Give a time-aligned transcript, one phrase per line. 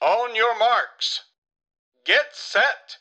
[0.00, 1.20] On your marks.
[2.06, 2.98] Get set!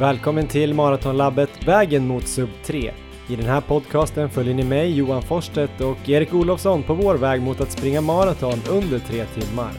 [0.00, 2.92] Välkommen till Maratonlabbet Vägen mot Sub 3.
[3.28, 7.42] I den här podcasten följer ni mig, Johan Forsstedt och Erik Olofsson på vår väg
[7.42, 9.72] mot att springa maraton under tre timmar.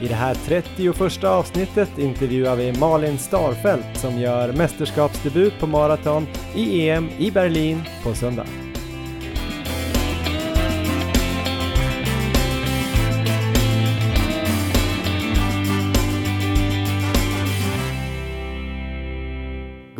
[0.00, 6.88] I det här 31 avsnittet intervjuar vi Malin Starfelt som gör mästerskapsdebut på maraton i
[6.88, 8.69] EM i Berlin på söndag.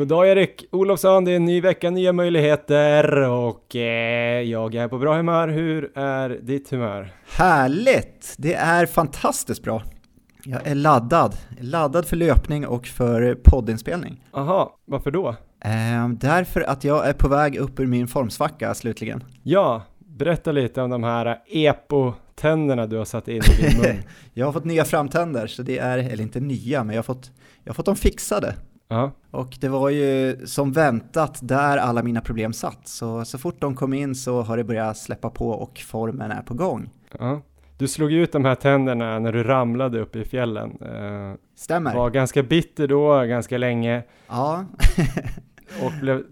[0.00, 4.88] God dag Erik Olofsson, det är en ny vecka, nya möjligheter och eh, jag är
[4.88, 5.48] på bra humör.
[5.48, 7.12] Hur är ditt humör?
[7.36, 8.34] Härligt!
[8.38, 9.82] Det är fantastiskt bra.
[10.44, 11.36] Jag är laddad.
[11.60, 14.24] Laddad för löpning och för poddinspelning.
[14.32, 15.28] Aha, varför då?
[15.64, 19.24] Eh, därför att jag är på väg upp ur min formsvacka slutligen.
[19.42, 24.02] Ja, berätta lite om de här EPO-tänderna du har satt in i din mun.
[24.34, 27.30] jag har fått nya framtänder, så det är, eller inte nya, men jag har fått,
[27.64, 28.54] jag har fått dem fixade.
[28.90, 29.10] Ja.
[29.30, 32.88] Och det var ju som väntat där alla mina problem satt.
[32.88, 36.42] Så, så fort de kom in så har det börjat släppa på och formen är
[36.42, 36.90] på gång.
[37.18, 37.40] ja.
[37.78, 40.70] Du slog ut de här tänderna när du ramlade upp i fjällen.
[40.82, 41.94] Eh, Stämmer?
[41.94, 44.64] var ganska bitter då, ganska länge Ja.
[45.84, 46.22] och blev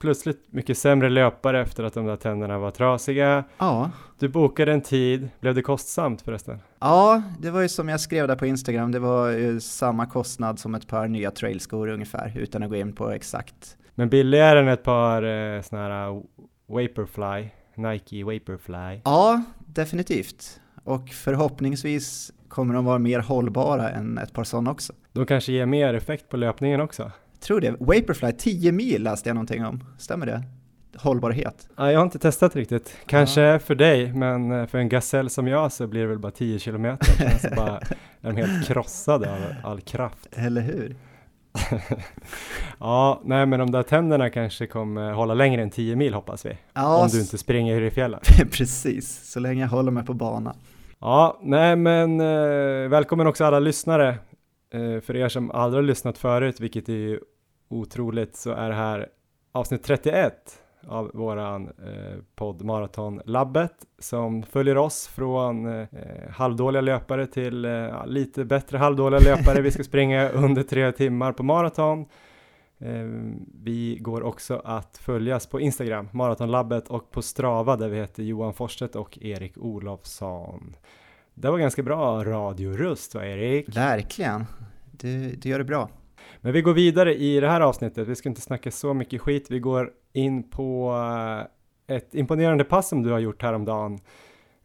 [0.00, 3.44] plötsligt mycket sämre löpare efter att de där tänderna var trasiga.
[3.58, 3.90] ja.
[4.18, 6.58] Du bokade en tid, blev det kostsamt förresten?
[6.80, 10.58] Ja, det var ju som jag skrev där på Instagram, det var ju samma kostnad
[10.58, 13.76] som ett par nya trailskor ungefär, utan att gå in på exakt.
[13.94, 16.22] Men billigare än ett par eh, såna här uh,
[16.66, 19.00] Vaporfly, Nike Vaporfly.
[19.04, 20.60] Ja, definitivt.
[20.84, 24.92] Och förhoppningsvis kommer de vara mer hållbara än ett par sådana också.
[25.12, 27.10] De kanske ger mer effekt på löpningen också.
[27.40, 27.70] Tror det.
[27.70, 29.84] Vaporfly, 10 mil läste jag någonting om.
[29.98, 30.42] Stämmer det?
[30.98, 31.68] Hållbarhet.
[31.76, 32.96] Ja, jag har inte testat riktigt.
[33.06, 36.32] Kanske för dig, men eh, för en gasell som jag så blir det väl bara
[36.32, 37.06] 10 kilometer.
[37.06, 37.78] Sen så bara
[38.20, 40.28] är de helt krossade av all kraft.
[40.32, 40.96] Eller hur?
[42.78, 46.58] Ja, nej men de där tänderna kanske kommer hålla längre än 10 mil hoppas vi.
[46.74, 48.20] Ja, Om du inte springer i fjällen.
[48.52, 49.30] precis.
[49.32, 50.54] Så länge jag håller mig på bana.
[50.98, 54.08] Ja, nej men eh, välkommen också alla lyssnare.
[54.74, 57.20] Eh, för er som aldrig har lyssnat förut, vilket är ju
[57.70, 59.08] otroligt, så är det här
[59.52, 60.32] avsnitt 31
[60.88, 65.88] av våran eh, podd Maratonlabbet som följer oss från eh,
[66.30, 69.60] halvdåliga löpare till eh, lite bättre halvdåliga löpare.
[69.60, 72.06] Vi ska springa under tre timmar på maraton.
[72.78, 73.06] Eh,
[73.62, 78.54] vi går också att följas på Instagram, Maratonlabbet och på Strava där vi heter Johan
[78.54, 80.76] Forsstedt och Erik Olofsson.
[81.34, 83.76] Det var ganska bra radioröst va Erik?
[83.76, 84.44] Verkligen.
[84.90, 85.90] Du, du gör det bra.
[86.46, 88.08] Men vi går vidare i det här avsnittet.
[88.08, 89.50] Vi ska inte snacka så mycket skit.
[89.50, 90.94] Vi går in på
[91.88, 93.98] eh, ett imponerande pass som du har gjort häromdagen.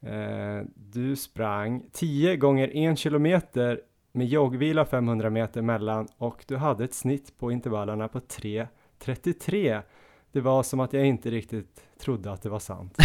[0.01, 3.81] Eh, du sprang 10 gånger 1 kilometer
[4.11, 9.81] med joggvila 500 meter mellan och du hade ett snitt på intervallerna på 3.33.
[10.31, 12.97] Det var som att jag inte riktigt trodde att det var sant.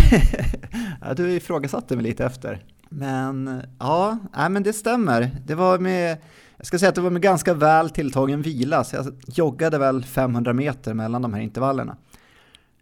[1.00, 2.64] ja, du ifrågasatte mig lite efter.
[2.88, 5.30] Men ja, nej, men det stämmer.
[5.46, 6.18] Det var med,
[6.56, 10.04] jag ska säga att det var med ganska väl tilltagen vila, så jag joggade väl
[10.04, 11.96] 500 meter mellan de här intervallerna.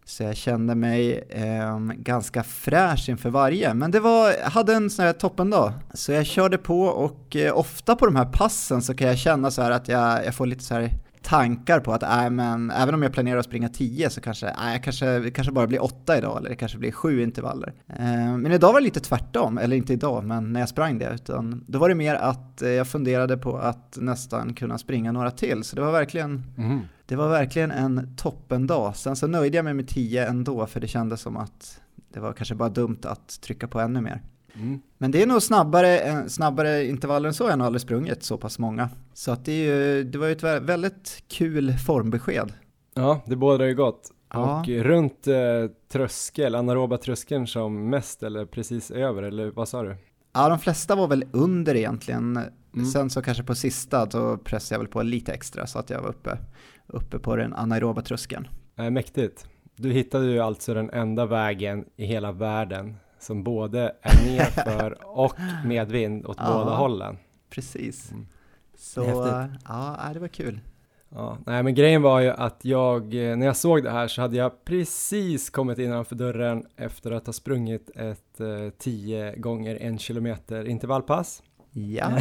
[0.06, 3.74] Så jag kände mig eh, ganska fräsch inför varje.
[3.74, 5.72] Men det var, jag hade en sån här toppendag.
[5.94, 9.50] Så jag körde på och eh, ofta på de här passen så kan jag känna
[9.50, 10.90] så här att jag, jag får lite så här
[11.24, 14.72] tankar på att äh, men, även om jag planerar att springa 10 så kanske, äh,
[14.72, 17.72] jag kanske, kanske bara blir 8 idag eller det kanske blir 7 intervaller.
[17.88, 21.10] Eh, men idag var det lite tvärtom, eller inte idag, men när jag sprang det,
[21.14, 25.30] utan då var det mer att eh, jag funderade på att nästan kunna springa några
[25.30, 26.80] till, så det var verkligen Mhm.
[27.06, 28.96] det var verkligen en toppendag.
[28.96, 31.80] Sen så nöjde jag mig med 10 ändå, för det kändes som att
[32.12, 34.22] det var kanske bara dumt att trycka på ännu mer.
[34.56, 34.80] Mm.
[34.98, 38.22] Men det är nog snabbare, eh, snabbare intervaller än så, jag har nog aldrig sprungit
[38.22, 38.88] så pass många.
[39.14, 42.52] Så att det, ju, det var ju ett vä- väldigt kul formbesked.
[42.94, 44.10] Ja, det bådar ju gott.
[44.32, 44.60] Ja.
[44.60, 45.34] Och runt eh,
[45.92, 49.96] tröskel, anaeroba tröskeln som mest eller precis över, eller vad sa du?
[50.32, 52.36] Ja, de flesta var väl under egentligen.
[52.74, 52.86] Mm.
[52.86, 56.02] Sen så kanske på sista, då pressade jag väl på lite extra så att jag
[56.02, 56.38] var uppe,
[56.86, 58.48] uppe på den anaeroba tröskeln.
[58.78, 59.46] Eh, mäktigt.
[59.76, 65.34] Du hittade ju alltså den enda vägen i hela världen som både är nerför och
[65.64, 66.52] medvind åt Ja.
[66.64, 67.16] båda hållen.
[67.50, 68.10] Precis.
[68.12, 68.26] Mm.
[68.76, 69.60] Så Häftigt.
[69.68, 70.60] ja, det var kul.
[71.08, 74.20] Ja, nej men grejen var ju att jag, eh, när jag såg det här så
[74.22, 79.98] hade jag precis kommit innanför dörren efter att ha sprungit ett eh, 10 gånger en
[79.98, 81.42] kilometer intervallpass.
[81.72, 82.10] Ja,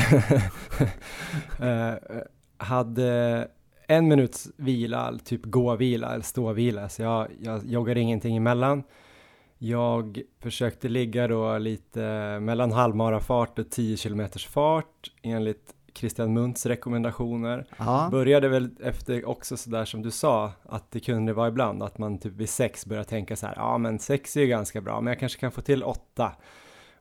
[1.62, 1.94] Eh,
[2.58, 3.48] hade
[3.88, 8.84] en minuts vila, typ gå-vila eller stå-vila, så jag, jag joggade ingenting emellan.
[9.66, 12.00] Jag försökte ligga då lite
[12.40, 17.66] mellan halvmarafart och 10 kilometers fart enligt Christian Muntz rekommendationer.
[17.78, 21.98] Ja, Började väl efter också sådär som du sa, att det kunde vara ibland att
[21.98, 25.02] man typ vid sex börjar tänka så här, ja men sex är ju ganska bra,
[25.02, 26.32] men jag kanske kan få till åtta.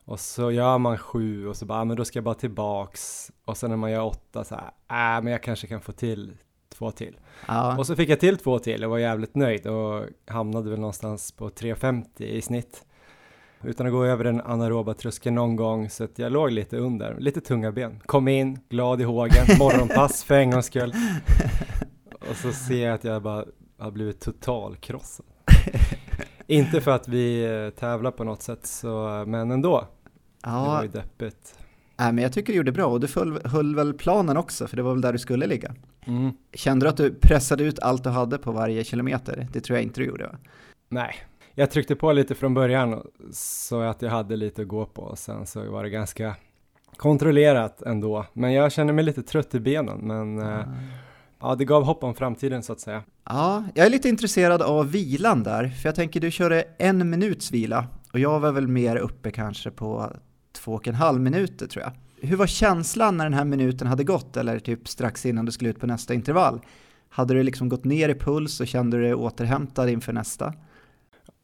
[0.05, 3.31] Och så gör man sju och så bara, men då ska jag bara tillbaks.
[3.45, 6.37] Och sen när man gör åtta så här, äh, men jag kanske kan få till
[6.83, 7.15] två till.
[7.47, 7.77] ja.
[7.77, 11.31] Och så fick jag till två till och var jävligt nöjd och hamnade väl någonstans
[11.31, 12.85] på 3,50 i snitt.
[13.63, 17.15] Utan att gå över den anaeroba tröskeln någon gång så att jag låg lite under,
[17.19, 17.99] lite tunga ben.
[18.05, 20.93] Kom in, glad i hågen, morgonpass för en gångs skull.
[22.29, 23.45] Och så ser jag att jag bara
[23.77, 25.25] har blivit totalkrossad.
[26.47, 29.87] Inte för att vi eh, tävlar på något sätt så, men ändå.
[30.43, 30.83] Det var ja.
[30.83, 31.62] ju deppigt.
[31.97, 34.77] Nej, men jag tycker du gjorde bra och du föll, höll väl planen också, för
[34.77, 35.75] det var väl där du skulle ligga.
[36.05, 36.31] Mm.
[36.53, 39.47] Kände du att du pressade ut allt du hade på varje kilometer?
[39.53, 40.35] Det tror jag inte du gjorde va?
[40.89, 41.15] Nej,
[41.55, 43.01] jag tryckte på lite från början
[43.31, 46.35] så att jag hade lite att gå på och sen så var det ganska
[46.97, 48.25] kontrollerat ändå.
[48.33, 50.65] Men jag känner mig lite trött i benen men eh,
[51.39, 53.03] ja, det gav hopp om framtiden så att säga.
[53.25, 57.51] Ja, jag är lite intresserad av vilan där, för jag tänker du körde en minuts
[57.51, 60.11] vila och jag var väl mer uppe kanske på
[60.53, 61.91] två och en halv minuter tror jag.
[62.27, 65.69] Hur var känslan när den här minuten hade gått eller typ strax innan du skulle
[65.69, 66.61] ut på nästa intervall?
[67.09, 70.53] Hade du liksom gått ner i puls och kände du dig återhämtad inför nästa?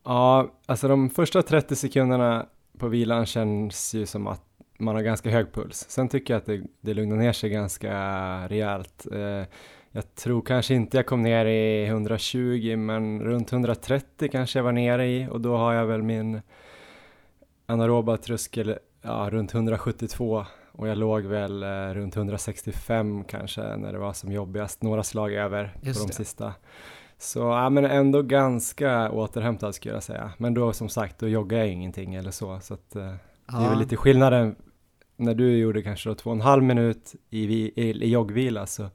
[0.06, 2.46] Ja, alltså de första 30 sekunderna
[2.78, 4.44] på vilan känns ju som att
[4.80, 5.86] man har ganska hög puls.
[5.90, 7.94] Sen tycker jag att det, det lugnar ner sig ganska
[8.48, 9.08] rejält.
[9.12, 9.46] Eh,
[9.92, 14.72] jag tror kanske inte jag kom ner i 120 men runt 130 kanske jag var
[14.72, 16.42] nere i och då har jag väl min
[17.66, 24.00] anaeroba tröskel ja, runt 172 och jag låg väl eh, runt 165 kanske när det
[24.00, 26.14] var som jobbigast, några slag över Just på de det.
[26.16, 26.54] sista.
[27.18, 30.32] Så ja, men ändå ganska återhämtad skulle jag säga.
[30.38, 32.60] Men då som sagt, då joggar jag ingenting eller så.
[32.60, 33.14] Så att, eh,
[33.48, 34.56] det är väl lite skillnaden
[35.18, 38.66] när du gjorde kanske då två och en halv minut i, vi- i, i joggvila
[38.66, 38.86] så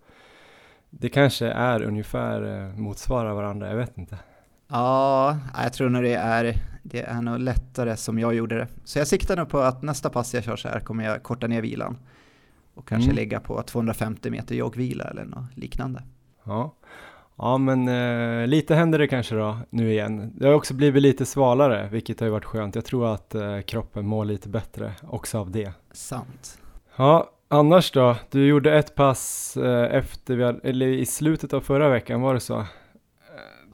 [0.91, 4.19] det kanske är ungefär eh, motsvarar varandra, jag vet inte.
[4.69, 8.69] Ja, jag tror nog det är, det är nog lättare som jag gjorde det.
[8.85, 11.47] Så jag siktar nog på att nästa pass jag kör så här kommer jag korta
[11.47, 11.99] ner vilan
[12.75, 13.17] och kanske Mm.
[13.17, 16.03] ligga på 250 meter joggvila eller något liknande.
[16.45, 16.75] Ja,
[17.37, 20.33] ja men eh, lite händer det kanske då nu igen.
[20.37, 22.75] Det har också blivit lite svalare, vilket har ju varit skönt.
[22.75, 25.73] Jag tror att eh, kroppen mår lite bättre också av det.
[25.93, 26.59] Sant.
[26.97, 28.17] Ja, annars då?
[28.31, 32.35] Du gjorde ett pass eh, efter vi hade, eller i slutet av förra veckan, var
[32.35, 32.65] det så?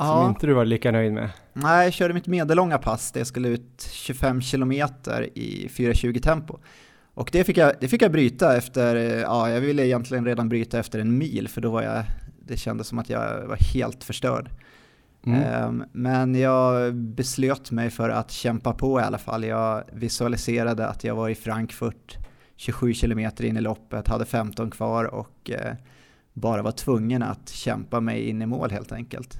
[0.01, 0.29] Eh, Som Ja.
[0.29, 1.31] inte du var lika nöjd med.
[1.53, 6.59] Nej, jag körde mitt medellånga pass, det skulle ut 25 kilometer i 4.20 tempo.
[7.15, 10.79] Och det fick, jag, det fick jag bryta efter, ja jag ville egentligen redan bryta
[10.79, 12.03] efter en mil för då var jag,
[12.47, 14.51] det kändes som att jag var helt förstörd.
[15.27, 15.43] Mm.
[15.43, 19.45] Ehm, Men jag beslöt mig för att kämpa på i alla fall.
[19.45, 22.17] Jag visualiserade att jag var i Frankfurt
[22.57, 25.75] 27 kilometer in i loppet, hade 15 kvar och eh,
[26.33, 29.39] bara var tvungen att kämpa mig in i mål helt enkelt.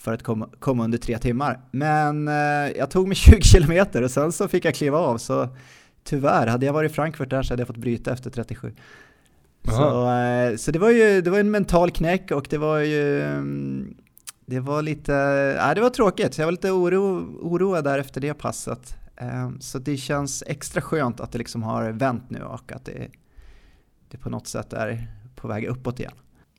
[0.00, 1.60] För att komma, komma under tre timmar.
[1.70, 2.34] Men eh,
[2.78, 5.48] jag tog mig 20 kilometer och sen så fick jag kliva av så
[6.04, 8.74] tyvärr, hade jag varit i Frankfurt där så hade jag fått bryta efter 37.
[9.64, 13.22] Så, eh, så det var ju det var en mental knäck och det var ju
[13.22, 13.94] mm,
[14.46, 15.12] det var lite,
[15.58, 16.38] ja, det var tråkigt.
[16.38, 18.96] Jag var lite oro, oroad där efter det passet.
[19.16, 23.08] Eh, Så det känns extra skönt att det liksom har vänt nu och att det,
[24.10, 25.06] det på något sätt är
[25.36, 26.12] på väg uppåt igen.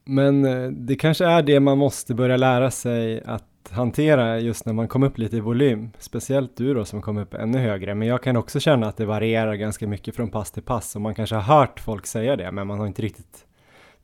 [0.06, 4.74] Men eh, det kanske är det man måste börja lära sig att hantera just när
[4.74, 5.91] man kommer upp lite i volym.
[6.00, 7.96] Speciellt du då som kom upp ännu högre.
[7.96, 10.96] Men jag kan också känna att det varierar ganska mycket från pass till pass.
[10.96, 13.46] Och man kanske har hört folk säga det, men man har inte riktigt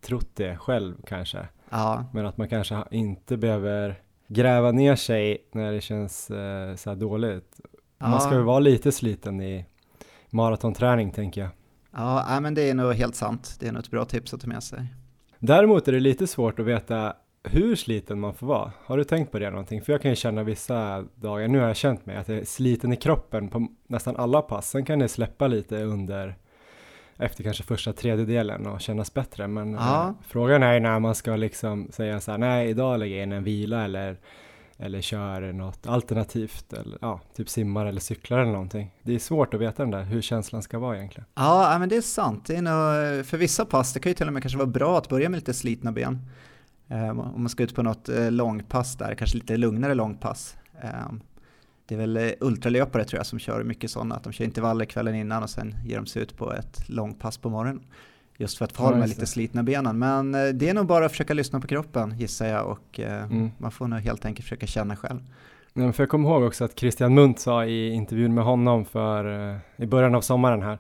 [0.01, 1.47] trott det själv kanske.
[1.69, 3.95] Ja, Men att man kanske inte behöver
[4.27, 7.59] gräva ner sig när det känns eh, så här dåligt.
[7.97, 9.65] Man ska ja, väl vara lite sliten i
[10.29, 11.49] maratonträning tänker jag.
[11.91, 13.55] ja men det är nog helt sant.
[13.59, 14.87] Det är nog ett bra tips att ta med sig.
[15.39, 17.13] Däremot är det lite svårt att veta
[17.43, 18.71] hur sliten man får vara.
[18.85, 19.81] Har du tänkt på det någonting?
[19.81, 22.45] För jag kan ju känna vissa dagar, nu har jag känt mig att jag är
[22.45, 24.69] sliten i kroppen på nästan alla pass.
[24.69, 26.35] Sen kan det släppa lite under
[27.17, 29.47] efter kanske första tredjedelen och kännas bättre.
[29.47, 33.15] Men eh, frågan är ju när man ska liksom säga så här, nej idag lägger
[33.15, 34.17] jag in en vila eller,
[34.79, 38.91] eller kör något alternativt, eller ja, typ simmar eller cyklar eller någonting.
[39.03, 41.25] Det är svårt att veta den där, hur känslan ska vara egentligen.
[41.35, 42.45] Ja, men det är sant.
[42.45, 44.97] Det är nog, för vissa pass, det kan ju till och med kanske vara bra
[44.97, 46.19] att börja med lite slitna ben.
[46.89, 50.57] Ehm, om man ska ut på något eh, långpass där, kanske lite lugnare långpass.
[50.81, 51.21] Ehm,
[51.85, 54.85] det är väl eh, ultralöpare tror jag som kör mycket sådana, att de kör intervaller
[54.85, 57.83] kvällen innan och sen ger de sig ut på ett långpass på morgonen.
[58.37, 59.99] Just för att få Ja, ha de här just lite slitna benen.
[59.99, 63.23] Men eh, det är nog bara att försöka lyssna på kroppen gissar jag och eh,
[63.23, 63.51] Mm.
[63.57, 65.19] man får nog helt enkelt försöka känna själv.
[65.73, 69.49] Ja, för jag kommer ihåg också att Christian Munt sa i intervjun med honom för,
[69.51, 70.77] eh, i början av sommaren här,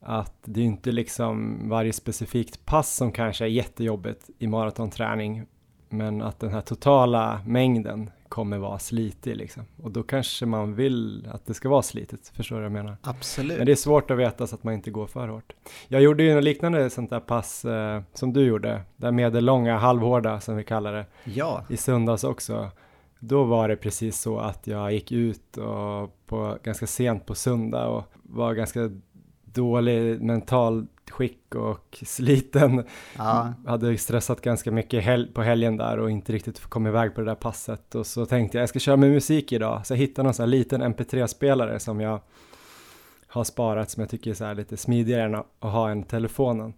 [0.00, 5.42] att det är inte liksom varje specifikt pass som kanske är jättejobbigt i maratonträning,
[5.88, 9.62] men att den här totala mängden kommer vara slitig liksom.
[9.82, 12.96] Och då kanske man vill att det ska vara slitigt, förstår du vad jag menar?
[13.02, 13.58] Absolut.
[13.58, 15.52] Men det är svårt att veta så att man inte går för hårt.
[15.88, 20.40] Jag gjorde ju något liknande sånt där pass eh, som du gjorde, det medellånga halvhårda
[20.40, 22.70] som vi kallar det, Ja, i söndags också.
[23.18, 27.86] Då var det precis så att jag gick ut och på, ganska sent på söndag
[27.88, 28.90] och var ganska
[29.44, 32.84] dålig mental skick och sliten.
[33.18, 37.20] ja, Hade stressat ganska mycket hel på helgen där och inte riktigt kom iväg på
[37.20, 37.94] det där passet.
[37.94, 39.86] Och så tänkte jag, jag ska köra med musik idag.
[39.86, 42.20] Så jag hittade någon sån här liten MP3-spelare som jag
[43.26, 46.74] har sparat som jag tycker är så här lite smidigare än att ha en telefonen.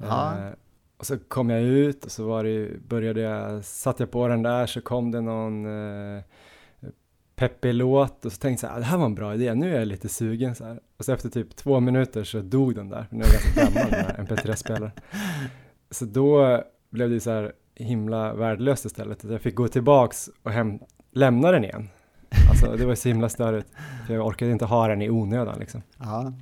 [0.00, 0.38] Ja.
[0.38, 0.52] Eh,
[0.96, 4.42] och så kom jag ut och så var det, började jag, satte jag på den
[4.42, 6.22] där så kom det någon eh,
[7.36, 9.54] peppig låt och så tänkte jag så här, ah, det här var en bra idé,
[9.54, 10.80] nu är jag lite sugen så här.
[10.98, 13.90] Och så efter typ två minuter så dog den där, för är är ganska gammal
[13.90, 14.90] den här MP3-spelaren.
[15.90, 20.50] Så då blev det så här himla värdelöst istället, att jag fick gå tillbaks och
[20.50, 20.78] hem,
[21.12, 21.88] lämna den igen.
[22.50, 23.68] Alltså det var så himla störigt,
[24.06, 25.82] för jag orkade inte ha den i onödan liksom.
[25.98, 26.32] ja.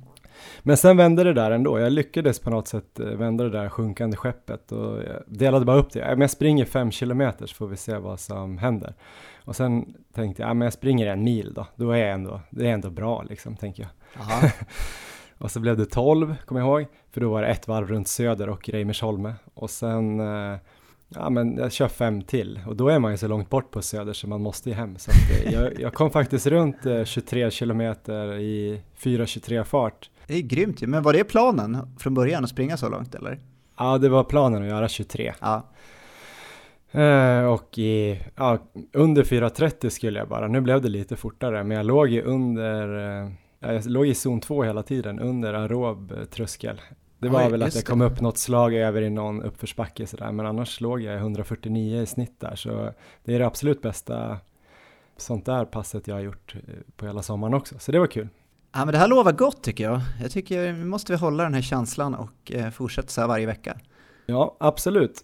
[0.63, 1.79] Men sen vände det där ändå.
[1.79, 5.77] Jag lyckades på något sätt eh, vända det där sjunkande skeppet och jag delade bara
[5.77, 6.05] upp det.
[6.09, 8.93] Men jag springer fem kilometer så får vi se vad som händer.
[9.45, 11.67] Och sen tänkte jag, ja, men jag springer en mil då.
[11.75, 13.91] Då är jag ändå, det är ändå bra liksom, tänker jag.
[14.29, 14.49] ja.
[15.37, 18.07] Och så blev det 12, kommer jag ihåg, för då var det ett varv runt
[18.07, 19.33] Söder och Reimersholme.
[19.53, 20.57] Och sen, eh,
[21.09, 22.59] ja men jag kör fem till.
[22.67, 24.97] Och då är man ju så långt bort på Söder så man måste ju hem.
[24.97, 30.09] Så eh, jag, jag kom faktiskt runt eh, 23 kilometer i 4.23 fart.
[30.27, 30.87] Det är grymt ju.
[30.87, 33.39] Men var det planen från början att springa så långt eller?
[33.77, 35.33] Ja, det var planen att göra 23.
[35.41, 35.63] Ja,
[36.95, 38.57] Eh, och i, ja,
[38.93, 40.47] under 4.30 skulle jag bara.
[40.47, 44.15] Nu blev det lite fortare, men jag låg ju under, eh, ja, jag låg i
[44.15, 46.81] zon 2 hela tiden, under aerob eh, tröskel.
[47.19, 47.87] Det var Oj, väl att jag det.
[47.87, 52.01] kom upp något slag över i någon uppförsbacke sådär, men annars låg jag i 149
[52.01, 54.37] i snitt där, så det är det absolut bästa
[55.17, 56.55] sånt där passet jag har gjort
[56.95, 58.27] på hela sommaren också, så det var kul.
[58.77, 60.01] Ja men det här lovar gott tycker jag.
[60.21, 63.45] Jag tycker nu måste vi hålla den här känslan och eh, fortsätta så här varje
[63.45, 63.77] vecka.
[64.25, 65.21] Ja, absolut.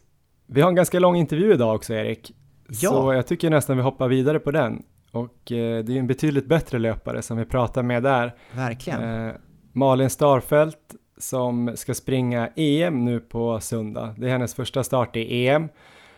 [0.48, 2.31] Vi har en ganska lång intervju idag också, Erik.
[2.67, 2.89] Ja.
[2.89, 4.84] Så jag tycker nästan vi hoppar vidare på den.
[5.12, 8.36] Och eh, det är en betydligt bättre löpare som vi pratar med där.
[8.55, 9.27] Verkligen.
[9.27, 9.34] Eh,
[9.74, 14.15] Malin Starfelt som ska springa EM nu på söndag.
[14.17, 15.70] Det är hennes första start i EM.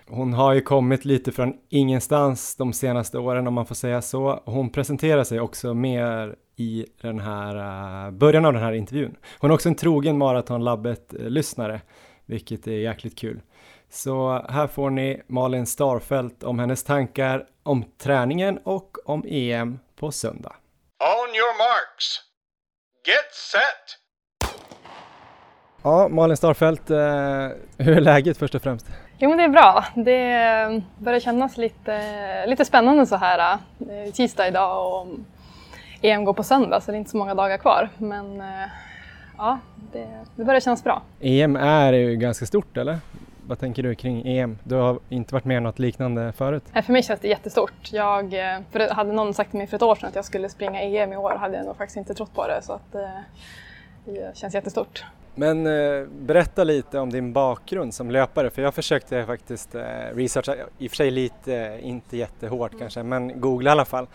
[0.07, 4.43] Hon har ju kommit lite från ingenstans de senaste åren om man får säga så.
[4.45, 7.55] Hon presenterar sig också mer i den här
[8.05, 9.15] eh, början av den här intervjun.
[9.39, 11.81] Hon är också en trogen Maratonlabbet-lyssnare,
[12.25, 13.41] vilket är jäkligt kul.
[13.89, 20.11] Så här får ni Malin Starfelt om hennes tankar om träningen och om EM på
[20.11, 20.55] söndag.
[20.99, 22.21] On your marks.
[23.07, 23.99] Get set.
[25.83, 26.97] Ja, Malin Starfelt, eh,
[27.77, 28.85] hur är läget först och främst?
[29.17, 29.85] Jo men det är bra.
[29.95, 33.59] Det börjar kännas lite, lite spännande så här.
[33.89, 35.07] Är tisdag idag och
[36.03, 37.89] EM går på söndag så det är inte så många dagar kvar.
[37.97, 38.47] Men eh,
[39.37, 39.59] ja,
[39.91, 41.01] det, det börjar kännas bra.
[41.21, 42.99] EM är ju ganska stort eller?
[43.47, 44.57] Vad tänker du kring EM?
[44.63, 46.63] Du har inte varit med om något liknande förut?
[46.85, 47.89] För mig känns det jättestort.
[47.91, 50.81] Jag, eh, hade någon sagt till mig för ett år sedan att jag skulle springa
[50.81, 52.61] EM i år hade jag nog faktiskt inte trott på det.
[52.61, 53.09] Så att, eh,
[54.05, 55.03] det känns jättestort.
[55.35, 59.81] Men eh, berätta lite om din bakgrund som löpare, för jag försökte faktiskt eh,
[60.15, 64.07] researcha, i och för sig lite, eh, inte jättehårt kanske, men googla i alla fall.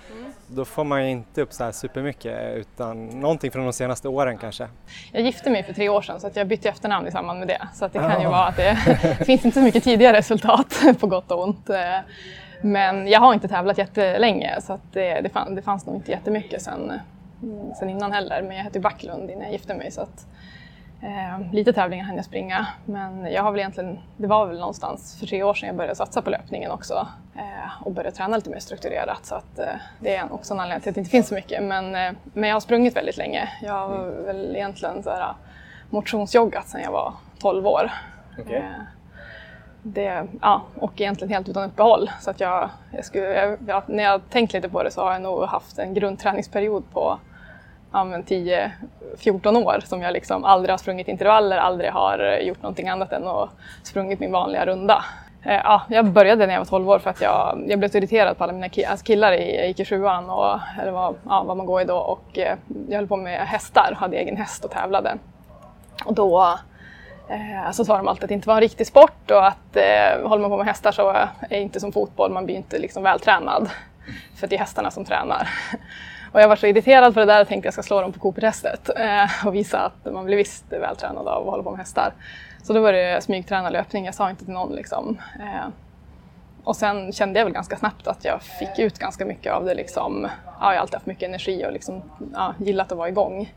[0.46, 4.38] Då får man ju inte upp så här supermycket, utan någonting från de senaste åren
[4.38, 4.68] kanske.
[5.12, 7.48] Jag gifte mig för tre år sedan så att jag bytte efternamn i samband med
[7.48, 7.68] det.
[7.74, 8.76] Så att det kan ju vara att det,
[9.26, 11.70] finns inte så mycket tidigare resultat på gott och ont.
[11.70, 11.98] Eh,
[12.62, 16.10] Men jag har inte tävlat jättelänge så att det, det, fann, det fanns nog inte
[16.10, 16.92] jättemycket sen,
[17.42, 18.42] mm, sen innan heller.
[18.42, 20.26] Men jag hette ju Backlund innan jag gifte mig så att
[21.02, 22.66] eh, lite tävlingar hann jag springa.
[22.84, 25.94] Men jag har väl egentligen, det var väl någonstans för tre år sedan jag började
[25.94, 29.26] satsa på löpningen också eh, och började träna lite mer strukturerat.
[29.26, 29.64] Så att, eh,
[30.00, 31.62] det är också en anledning till att det inte finns så mycket.
[31.62, 33.48] Men, eh, men jag har sprungit väldigt länge.
[33.62, 35.34] Jag har väl egentligen så här,
[35.90, 37.90] motionsjoggat sedan jag var 12 år.
[38.38, 38.56] Okej.
[38.56, 38.82] Eh,
[39.82, 42.10] det, ja, och egentligen helt utan uppehåll.
[42.20, 45.22] Så att jag, jag skulle, jag, när jag tänkt lite på det så har jag
[45.22, 47.18] nog haft en grundträningsperiod på
[47.92, 52.62] ja, men 10-14 år som jag liksom aldrig har sprungit intervaller, aldrig har eh, gjort
[52.62, 53.50] någonting annat än att
[53.82, 55.04] sprungit min vanliga runda.
[55.42, 57.98] Eh, ja, jag började när jag var 12 år för att jag, jag blev så
[57.98, 61.14] irriterad på alla mina ki- alltså killar i, jag gick i sjuan och eller vad,
[61.28, 62.56] ja, vad man går i då och eh,
[62.88, 65.18] jag höll på med hästar, hade egen häst och tävlade.
[66.04, 66.58] Och då
[67.28, 70.28] eh, så sa de alltid att det inte var en riktig sport och att eh,
[70.28, 73.02] håller man på med hästar så är det inte som fotboll, man blir inte liksom
[73.02, 73.70] vältränad.
[74.36, 75.48] För det är hästarna som tränar.
[76.32, 78.12] Och jag var så irriterad på det där och tänkte att jag ska slå dem
[78.12, 81.78] på Coop-testet eh, och visa att man blir visst vältränad av att hålla på med
[81.78, 82.12] hästar.
[82.62, 85.18] Så då började jag smygträna löpning, jag sa inte till någon liksom.
[85.40, 85.68] Eh,
[86.64, 89.74] och sen kände jag väl ganska snabbt att jag fick ut ganska mycket av det.
[89.74, 90.28] Liksom.
[90.44, 92.02] Ja, jag har alltid haft mycket energi och liksom,
[92.34, 93.52] ja, gillat att vara igång.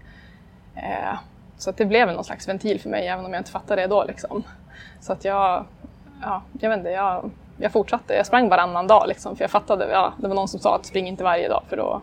[0.76, 1.18] Eh,
[1.58, 3.82] så att det blev väl någon slags ventil för mig, även om jag inte fattade
[3.82, 4.04] det då.
[4.04, 4.44] Liksom.
[5.00, 5.66] Så att jag,
[6.22, 8.14] ja, jag vet inte, jag, jag fortsatte.
[8.14, 10.86] Jag sprang varannan dag, liksom, för jag fattade, ja, det var någon som sa att
[10.86, 12.02] spring inte varje dag för då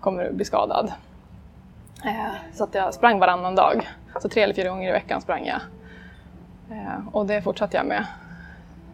[0.00, 0.92] kommer du bli skadad.
[2.04, 3.88] Eh, så att jag sprang varannan dag.
[4.22, 5.60] Så tre eller fyra gånger i veckan sprang jag.
[6.70, 8.06] Eh, och det fortsatte jag med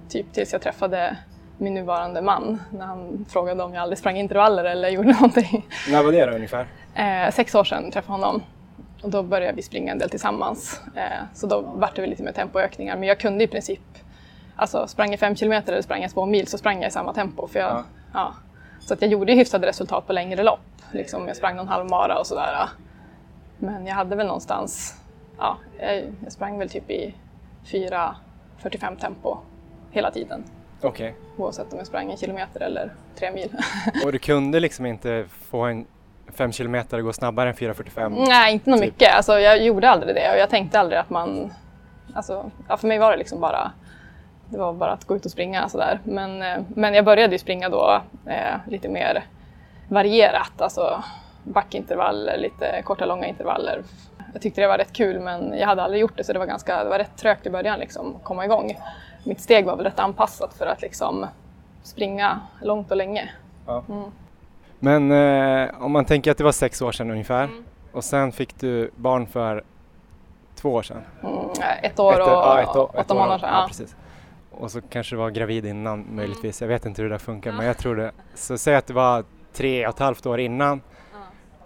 [0.08, 1.16] typ tills jag träffade
[1.58, 5.66] min nuvarande man när han frågade om jag aldrig sprang intervaller eller gjorde någonting.
[5.90, 6.66] När var det då ungefär?
[6.94, 8.42] Eh, sex år sedan träffade jag honom
[9.02, 10.80] och då började vi springa en del tillsammans.
[11.34, 13.80] Så då vart det väl lite mer tempoökningar men jag kunde i princip,
[14.56, 17.12] alltså sprang jag fem kilometer eller sprang jag två mil så sprang jag i samma
[17.12, 17.48] tempo.
[17.48, 17.84] För jag, ja.
[18.12, 18.34] ja.
[18.80, 20.60] Så att jag gjorde hyfsade resultat på längre lopp.
[20.92, 22.68] Liksom jag sprang någon halvmara och sådär.
[23.58, 25.00] Men jag hade väl någonstans,
[25.38, 27.14] ja, jag, jag sprang väl typ i
[27.64, 29.38] 4.45 tempo
[29.90, 30.44] hela tiden.
[30.82, 31.10] Okej.
[31.10, 31.44] Okay.
[31.44, 33.50] Oavsett om jag sprang en kilometer eller tre mil.
[34.04, 35.86] och du kunde liksom inte få en
[36.32, 38.24] fem kilometer att gå snabbare än 4.45?
[38.28, 38.90] Nej, inte något typ.
[38.90, 39.14] mycket.
[39.14, 41.52] Alltså, jag gjorde aldrig det och jag tänkte aldrig att man...
[42.14, 43.72] Alltså, ja, för mig var det liksom bara
[44.48, 46.00] det var bara att gå ut och springa sådär.
[46.04, 49.24] Men, eh, men jag började ju springa då eh, lite mer
[49.88, 51.02] varierat, alltså
[51.42, 53.82] backintervaller, lite korta långa intervaller.
[54.32, 56.46] Jag tyckte det var rätt kul men jag hade aldrig gjort det så det var,
[56.46, 58.76] ganska, det var rätt trögt i början liksom, att komma igång
[59.26, 61.26] mitt steg var väl rätt anpassat för att liksom
[61.82, 63.30] springa långt och länge.
[63.66, 63.84] Ja.
[63.88, 64.10] Mm.
[64.78, 67.64] Men eh, om man tänker att det var sex år sedan ungefär mm.
[67.92, 69.64] och sen fick du barn för
[70.54, 71.02] två år sedan?
[71.22, 71.34] Mm,
[71.82, 73.50] ett år och ja, ett år, åtta månader sedan.
[73.52, 73.64] Ja.
[73.68, 73.96] precis.
[74.50, 77.52] Och så kanske du var gravid innan möjligtvis, jag vet inte hur det där funkar
[77.52, 78.12] men jag tror det.
[78.34, 79.24] Så säg att det var
[79.56, 80.80] tre och ett halvt år innan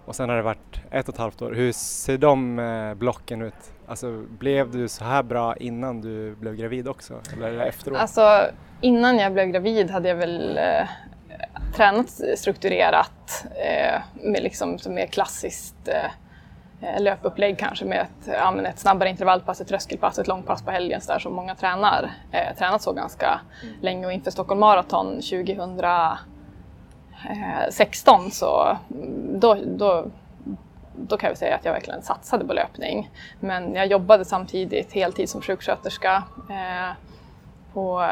[0.05, 1.51] och sen har det varit ett och ett halvt år.
[1.51, 3.73] Hur ser de eh, blocken ut?
[3.87, 7.99] Alltså blev du så här bra innan du blev gravid också eller efteråt?
[7.99, 8.45] Alltså
[8.81, 10.87] innan jag blev gravid hade jag väl eh,
[11.75, 19.09] tränat strukturerat eh, med liksom mer klassiskt eh, löpupplägg kanske med ett, ja, ett snabbare
[19.09, 22.11] intervallpass, ett tröskelpass, ett långpass på helgen så där, som många tränar.
[22.31, 23.75] Eh, tränat så ganska mm.
[23.81, 25.21] länge och inför Stockholm Marathon
[27.29, 28.77] Eh, 16 så
[29.39, 30.05] då, då
[31.07, 33.09] då kan jag säga att jag verkligen satsade på löpning.
[33.39, 36.95] Men jag jobbade samtidigt heltid som sjuksköterska eh,
[37.73, 38.09] på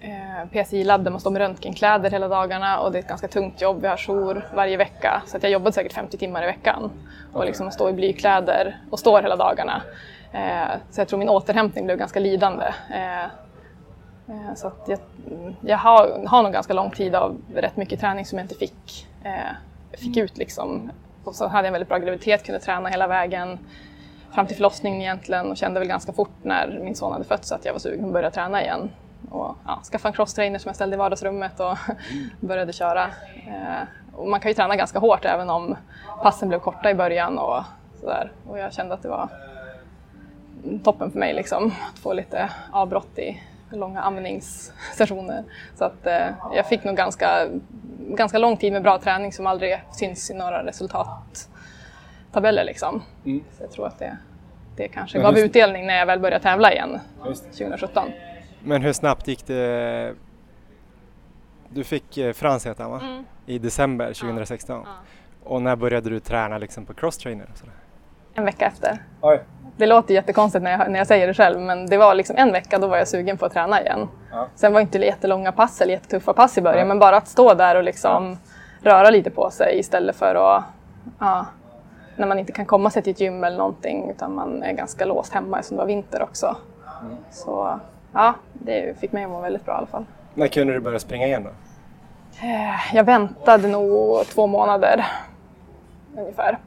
[0.00, 3.60] eh, PCI-labb där man står med röntgenkläder hela dagarna och det är ett ganska tungt
[3.60, 3.82] jobb.
[3.82, 6.90] Vi har jour varje vecka så att jag jobbade säkert 50 timmar i veckan
[7.32, 9.82] och liksom står i blykläder och står hela dagarna.
[10.32, 12.64] Eh, så jag tror min återhämtning blev ganska lidande.
[12.90, 13.30] Eh,
[14.28, 14.98] Eh, så att jag,
[15.60, 19.08] jag har, har nog ganska lång tid av rätt mycket träning som jag inte fick,
[19.24, 19.56] eh,
[19.92, 20.90] fick ut liksom
[21.24, 23.58] och så hade jag en väldigt bra graviditet, kunde träna hela vägen
[24.34, 27.64] fram till förlossningen egentligen och kände väl ganska fort när min son hade fötts att
[27.64, 28.90] jag var sugen att börja träna igen.
[29.30, 31.78] Och ja, skaffade en crosstrainer som jag ställde i vardagsrummet och
[32.40, 33.04] började köra.
[33.46, 33.82] Eh,
[34.12, 35.76] och man kan ju träna ganska hårt även om
[36.22, 37.62] passen blev korta i början och
[38.00, 38.32] sådär.
[38.48, 39.28] Och jag kände att det var
[40.84, 43.40] toppen för mig liksom, att få lite avbrott i
[43.76, 45.44] långa användningssessioner.
[45.74, 47.48] Så att eh, jag fick nog ganska
[48.08, 52.64] ganska lång tid med bra träning som aldrig syns i några resultattabeller.
[52.64, 53.02] Liksom.
[53.24, 53.44] Mm.
[53.56, 54.16] Så jag tror att det,
[54.76, 55.44] det kanske Men gav hur...
[55.44, 58.10] utdelning när jag väl började tävla igen 2017.
[58.64, 60.14] Men hur snabbt gick det?
[61.68, 63.00] Du fick eh, Frans heter han va?
[63.02, 63.24] Mm.
[63.46, 64.76] I december 2016.
[64.76, 64.82] Ja.
[64.86, 64.92] Ja.
[65.44, 67.48] Och när började du träna liksom på crosstrainer?
[68.34, 68.98] En vecka efter.
[69.20, 69.40] Oj.
[69.76, 72.52] Det låter jättekonstigt när jag, när jag säger det själv men det var liksom en
[72.52, 74.08] vecka då var jag sugen på att träna igen.
[74.30, 74.46] Ja.
[74.54, 76.84] Sen var det inte jättelånga pass eller jättetuffa pass i början ja.
[76.84, 78.38] men bara att stå där och liksom
[78.82, 80.64] röra lite på sig istället för att
[81.18, 81.46] ja,
[82.16, 85.04] när man inte kan komma sig till ett gym eller någonting utan man är ganska
[85.04, 86.56] låst hemma eftersom det var vinter också.
[87.02, 87.16] Mm.
[87.30, 87.80] Så
[88.12, 90.04] ja, det fick mig att må väldigt bra i alla fall.
[90.34, 91.50] När kunde du börja springa igen då?
[92.46, 95.06] Eh, jag väntade nog två månader
[96.16, 96.58] ungefär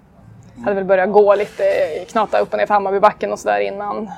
[0.64, 1.64] hade väl börjat gå lite,
[2.10, 4.12] knata upp och ner för Hammarbybacken och sådär innan.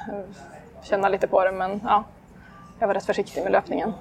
[0.83, 2.03] Känna lite på det men ja,
[2.79, 3.93] jag var rätt försiktig med löpningen.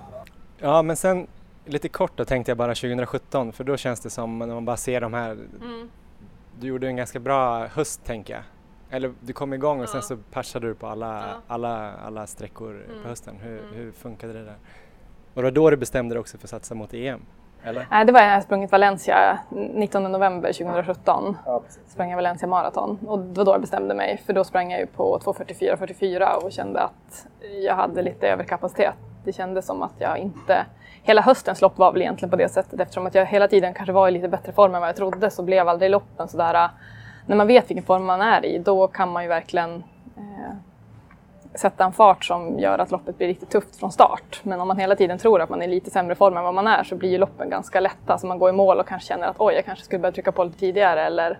[0.58, 1.26] Ja men sen
[1.64, 4.76] lite kort då tänkte jag bara 2017 för då känns det som när man bara
[4.76, 5.90] ser de här mm.
[6.60, 8.42] Du gjorde en ganska bra höst tänker jag.
[8.90, 9.88] Eller du kom igång och ja.
[9.88, 11.34] sen så persade du på alla, ja.
[11.46, 13.02] alla, alla sträckor mm.
[13.02, 13.36] på hösten.
[13.42, 13.74] Hur, mm.
[13.74, 14.56] hur funkade det där?
[15.34, 17.20] Och det var då du bestämde dig också för att satsa mot EM?
[17.66, 17.86] Eller?
[17.90, 21.36] Nej, det var när jag sprungit Valencia 19 november 2017.
[21.46, 24.70] Ja, sprang jag Valencia Marathon och det var då jag bestämde mig för då sprang
[24.70, 27.26] jag ju på 2.44.44 och kände att
[27.62, 28.94] jag hade lite överkapacitet
[29.26, 30.66] det kändes som att jag inte...
[31.02, 33.92] Hela höstens lopp var väl egentligen på det sättet eftersom att jag hela tiden kanske
[33.92, 36.70] var i lite bättre form än vad jag trodde så blev aldrig loppen sådär...
[37.26, 39.84] När man vet vilken form man är i då kan man ju verkligen
[40.16, 40.54] eh,
[41.56, 44.40] sätta en fart som gör att loppet blir riktigt tufft från start.
[44.42, 46.54] Men om man hela tiden tror att man är i lite sämre form än vad
[46.54, 48.12] man är så blir ju loppen ganska lätta.
[48.12, 50.32] Alltså man går i mål och kanske känner att oj, jag kanske skulle börja trycka
[50.32, 51.38] på lite tidigare eller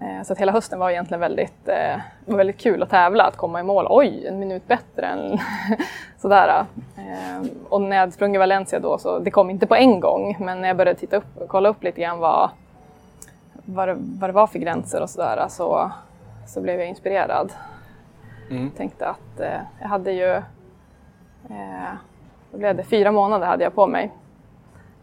[0.00, 3.36] Eh, så att hela hösten var egentligen väldigt, eh, var väldigt kul att tävla, att
[3.36, 3.86] komma i mål.
[3.90, 5.38] Oj, en minut bättre än
[6.18, 6.64] sådär.
[6.96, 10.36] Eh, och när jag sprang i Valencia då, så det kom inte på en gång,
[10.40, 12.50] men när jag började titta upp kolla upp lite grann vad,
[13.64, 15.90] vad, det, vad det var för gränser och sådär så,
[16.46, 17.52] så blev jag inspirerad.
[18.50, 18.70] Mm.
[18.70, 20.34] Tänkte att eh, jag hade ju,
[21.50, 21.92] eh,
[22.52, 24.12] då blev det fyra månader hade jag på mig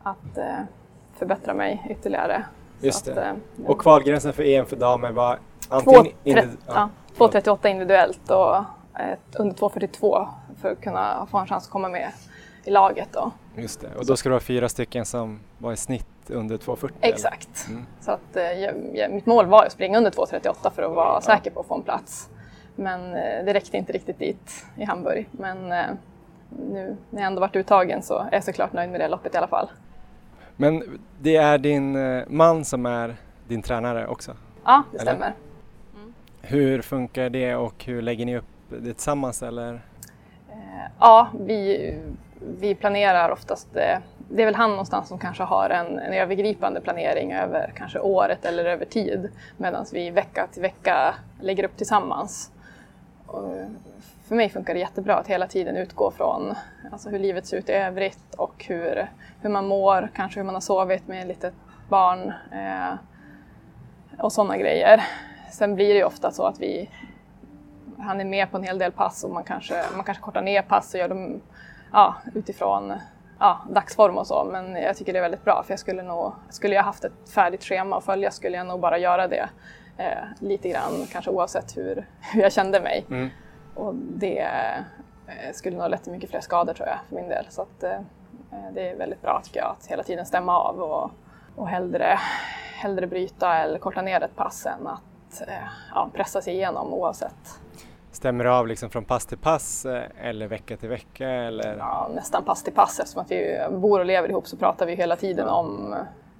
[0.03, 0.59] att eh,
[1.13, 2.45] förbättra mig ytterligare
[2.79, 3.11] Just det.
[3.11, 6.05] Att, eh, och kvalgränsen för EM för damer var antingen
[7.17, 8.55] 2.38 ja, individuellt och
[8.99, 10.27] ett, under 2.42
[10.61, 12.11] för att kunna få en chans att komma med
[12.63, 13.09] i laget.
[13.11, 13.31] Då.
[13.55, 16.91] Just det, och då ska det vara fyra stycken som var i snitt under 2.40?
[17.01, 17.65] Exakt.
[17.69, 17.85] Mm.
[18.01, 21.21] Så att, eh, jag, mitt mål var att springa under 2.38 för att vara ja.
[21.21, 22.29] säker på att få en plats.
[22.75, 25.29] Men eh, det räckte inte riktigt dit i Hamburg.
[25.31, 25.85] Men eh,
[26.49, 29.37] nu när jag ändå varit uttagen så är jag såklart nöjd med det loppet i
[29.37, 29.69] alla fall.
[30.55, 33.15] Men det är din eh, man som är
[33.47, 34.35] din tränare också?
[34.65, 35.11] Ja, det eller?
[35.11, 35.33] stämmer.
[35.95, 36.13] Mm.
[36.41, 39.81] Hur funkar det och hur lägger ni upp det tillsammans eller?
[40.99, 41.93] Ja, vi,
[42.59, 43.67] vi planerar oftast
[44.35, 48.45] det är väl han någonstans som kanske har en, en övergripande planering över kanske året
[48.45, 52.51] eller över tid medan vi vecka till vecka lägger upp tillsammans.
[53.33, 53.55] Och
[54.27, 56.55] för mig funkar det jättebra att hela tiden utgå från
[56.91, 60.53] alltså hur livet ser ut i övrigt och hur, hur man mår, kanske hur man
[60.53, 61.53] har sovit med ett litet
[61.89, 62.93] barn eh,
[64.19, 65.03] och sådana grejer.
[65.51, 66.89] Sen blir det ju ofta så att vi,
[67.99, 70.61] han är med på en hel del pass och man kanske, man kanske kortar ner
[70.61, 71.41] pass och gör dem
[71.91, 72.93] ja, utifrån
[73.39, 74.49] ja, dagsform och så.
[74.51, 77.29] Men jag tycker det är väldigt bra för jag skulle nog, skulle jag haft ett
[77.33, 79.49] färdigt schema att följa skulle jag nog bara göra det
[79.97, 83.05] eh, lite grann, kanske oavsett hur, hur jag kände mig.
[83.09, 83.29] Mm.
[83.75, 84.39] Och det
[85.27, 87.45] eh, skulle nog lett till mycket fler skador tror jag för min del.
[87.49, 87.99] Så att, eh,
[88.73, 91.11] det är väldigt bra tycker jag att hela tiden stämma av och,
[91.55, 92.19] och hellre,
[92.75, 95.53] hellre bryta eller korta ner ett pass än att eh,
[95.93, 97.59] ja, pressa sig igenom oavsett.
[98.11, 99.85] Stämmer det av liksom från pass till pass
[100.21, 101.29] eller vecka till vecka?
[101.29, 101.77] Eller?
[101.77, 104.95] Ja, nästan pass till pass eftersom att vi bor och lever ihop så pratar vi
[104.95, 105.95] hela tiden om,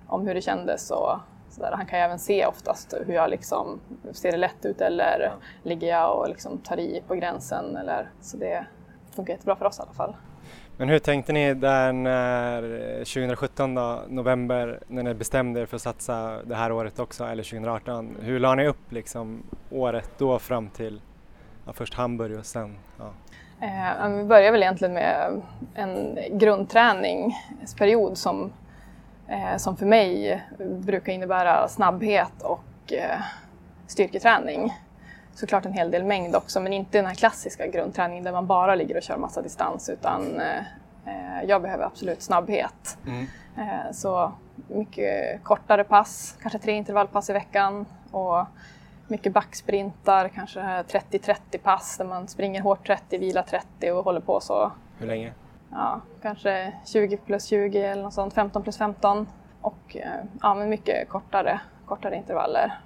[0.07, 1.19] om hur det kändes och
[1.55, 3.79] så Han kan ju även se oftast hur jag liksom,
[4.11, 5.31] ser det lätt ut eller ja.
[5.63, 7.75] ligger jag och liksom tar i på gränsen.
[7.77, 8.65] Eller, så det
[9.15, 10.15] funkar jättebra för oss i alla fall.
[10.77, 12.61] Men hur tänkte ni där när
[12.97, 17.43] 2017 då, november, när ni bestämde er för att satsa det här året också, eller
[17.43, 18.17] 2018?
[18.21, 21.01] Hur la ni upp liksom året då fram till
[21.65, 22.77] ja, först Hamburg och sen?
[22.99, 23.11] Ja.
[23.61, 25.41] Eh, vi började väl egentligen med
[25.75, 28.49] en grundträningsperiod som eh,
[29.57, 33.19] som för mig brukar innebära snabbhet och eh,
[33.87, 34.73] styrketräning.
[35.33, 38.75] Såklart en hel del mängd också, men inte den här klassiska grundträningen där man bara
[38.75, 40.41] ligger och kör massa distans, utan
[41.05, 42.97] eh, jag behöver absolut snabbhet.
[43.07, 43.27] Mm.
[43.57, 44.31] Eh, så
[44.67, 48.45] mycket kortare pass, kanske tre intervallpass i veckan och
[49.07, 54.39] mycket backsprintar, kanske 30-30 pass där man springer hårt 30, vilar 30 och håller på
[54.39, 54.71] så.
[54.99, 55.33] Hur länge?
[55.73, 59.27] Ja, kanske 20 plus 20 eller något sånt, 15 plus 15
[59.61, 60.09] och eh,
[60.41, 62.79] ja, men mycket kortare, kortare intervaller.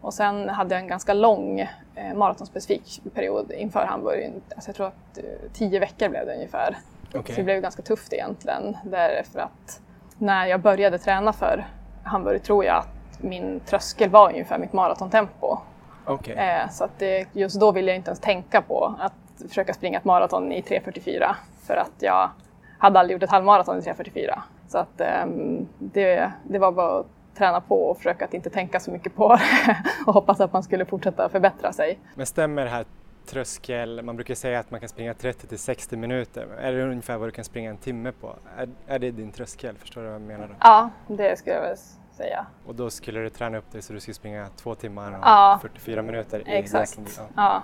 [0.00, 1.60] Och sen hade jag en ganska lång
[1.94, 4.32] eh, maratonspecifik period inför Hamburg.
[4.54, 6.76] Alltså jag tror att eh, tio veckor blev det ungefär.
[7.08, 7.34] Okay.
[7.34, 9.80] Så det blev ganska tufft egentligen därför att
[10.18, 11.66] när jag började träna för
[12.04, 15.58] Hamburg tror jag att min tröskel var ungefär mitt maratontempo.
[16.06, 16.34] Okay.
[16.34, 19.98] Eh, så att det, just då ville jag inte ens tänka på att försöka springa
[19.98, 21.34] ett maraton i 3.44
[21.66, 22.30] för att jag
[22.78, 24.40] hade aldrig gjort ett halvmaraton i 3.44.
[24.68, 28.80] Så att um, det, det var bara att träna på och försöka att inte tänka
[28.80, 31.98] så mycket på det och hoppas att man skulle fortsätta förbättra sig.
[32.14, 32.84] Men stämmer det här
[33.26, 36.46] tröskel, man brukar säga att man kan springa 30 till 60 minuter.
[36.58, 38.36] Är det ungefär vad du kan springa en timme på?
[38.56, 39.76] Är, är det din tröskel?
[39.76, 40.46] Förstår du vad jag menar?
[40.48, 40.54] Då?
[40.60, 41.76] Ja, det skulle jag väl
[42.12, 42.46] säga.
[42.66, 45.58] Och då skulle du träna upp dig så du skulle springa två timmar och ja.
[45.62, 46.42] 44 minuter?
[46.46, 46.98] Exakt.
[46.98, 47.22] I ja.
[47.36, 47.62] ja.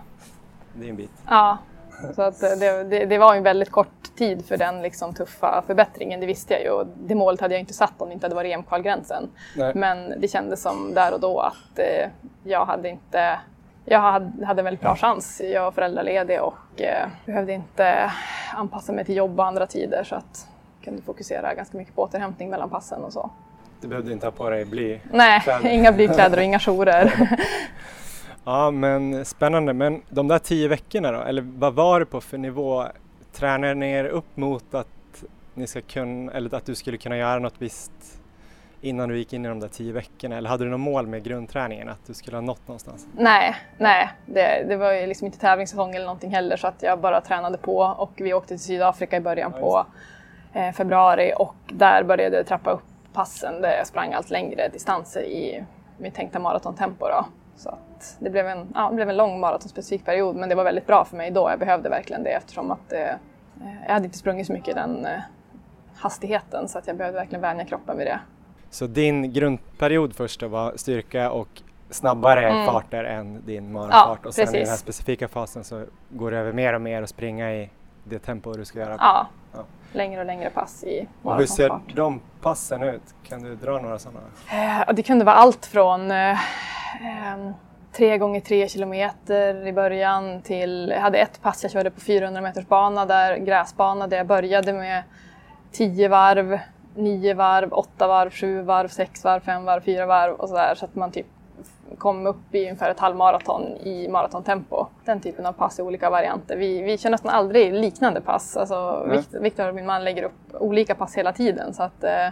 [0.75, 1.13] Det är en bit.
[1.29, 1.59] Ja,
[2.15, 6.21] så att det, det, det, var en väldigt kort tid för den liksom tuffa förbättringen,
[6.21, 6.91] det visste jag ju.
[6.97, 9.29] Det målet hade jag inte satt om det inte hade varit EM-kvalgränsen.
[9.75, 12.11] Men det kändes som där och då att eh,
[12.45, 13.39] jag hade inte
[13.85, 15.41] jag hade, hade en väldigt bra chans.
[15.45, 18.13] Jag var föräldraledig och eh, behövde inte
[18.55, 22.03] anpassa mig till jobb och andra tider så att jag kunde fokusera ganska mycket på
[22.03, 23.31] återhämtning mellan passen och så.
[23.81, 24.99] Du behövde inte ha på dig bly?
[25.13, 27.13] Nej, inga blykläder och inga jourer.
[28.45, 29.73] Ja, men spännande.
[29.73, 32.85] Men de där tio veckorna då, eller vad var det på för nivå
[33.33, 35.25] tränar ni er upp mot att
[35.55, 37.93] ni ska kunna, eller att du skulle kunna göra något visst
[38.81, 40.37] innan du gick in i de där tio veckorna?
[40.37, 43.07] Eller hade du något mål med grundträningen, att du skulle ha nått någonstans?
[43.17, 44.11] Nej, nej.
[44.27, 47.59] Det, det var ju liksom inte tävlingssäsong eller någonting heller så att jag bara tränade
[47.59, 49.87] på och vi åkte till Sydafrika i början på
[50.53, 55.23] eh, februari och där började jag trappa upp passen där jag sprang allt längre distanser
[55.23, 55.65] i
[55.99, 57.07] mitt tänkta maratontempo.
[57.09, 57.27] Då.
[57.57, 60.65] Så att det, blev en, ja, det blev en lång maratonspecifik period men det var
[60.65, 61.51] väldigt bra för mig då.
[61.51, 63.01] Jag behövde verkligen det eftersom att eh,
[63.87, 65.21] jag hade inte sprungit så mycket i den eh,
[65.97, 68.21] hastigheten så att jag behövde verkligen vänja kroppen vid det.
[68.71, 72.67] Så din grundperiod först då var styrka och snabbare Mm.
[72.67, 74.81] farter än din marafart Ja, och sen i den här precis.
[74.81, 77.71] specifika fasen så går det över mer och mer och springa i
[78.05, 78.97] det tempo du ska göra.
[78.99, 79.59] Ja, Ja.
[79.93, 81.97] längre och längre pass i och hur ser maratonfart.
[81.97, 83.03] de passen ut?
[83.29, 84.21] Kan du dra några sådana?
[84.53, 87.51] Eh, det kunde vara allt från eh, eh,
[87.93, 92.41] tre gånger tre kilometer i början till, jag hade ett pass jag körde på 400
[92.41, 95.03] meters bana där, gräsbana, där jag började med
[95.73, 96.59] 10 varv,
[96.95, 100.85] 9 varv, 8 varv, 7 varv, 6 varv, 5 varv, 4 varv och sådär så
[100.85, 101.27] att man typ
[101.99, 104.87] kom upp i ungefär ett halvmaraton i maratontempo.
[105.05, 106.57] Den typen av pass i olika varianter.
[106.57, 108.57] Vi, vi kör nästan aldrig liknande pass.
[108.57, 109.09] Alltså,
[109.41, 111.75] Viktor och min man lägger upp olika pass hela tiden.
[111.75, 112.29] Så att, eh,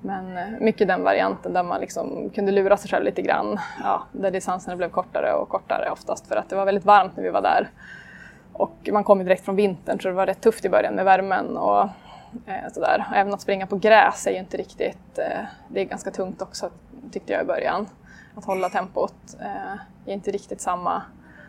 [0.00, 3.58] men eh, mycket den varianten där man liksom kunde lura sig själv lite grann.
[3.82, 7.22] Ja, där distanserna blev kortare och kortare oftast för att det var väldigt varmt när
[7.24, 7.70] vi var där.
[8.52, 11.04] Och man kom ju direkt från vintern så det var rätt tufft i början med
[11.04, 11.82] värmen och
[12.46, 13.06] eh, sådär.
[13.14, 16.70] Även att springa på gräs är ju inte riktigt, eh, det är ganska tungt också
[17.12, 17.86] tyckte jag i början.
[18.36, 19.72] Att hålla tempot eh,
[20.06, 21.02] är inte riktigt samma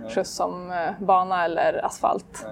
[0.10, 2.48] skjuts som eh, bana eller asfalt.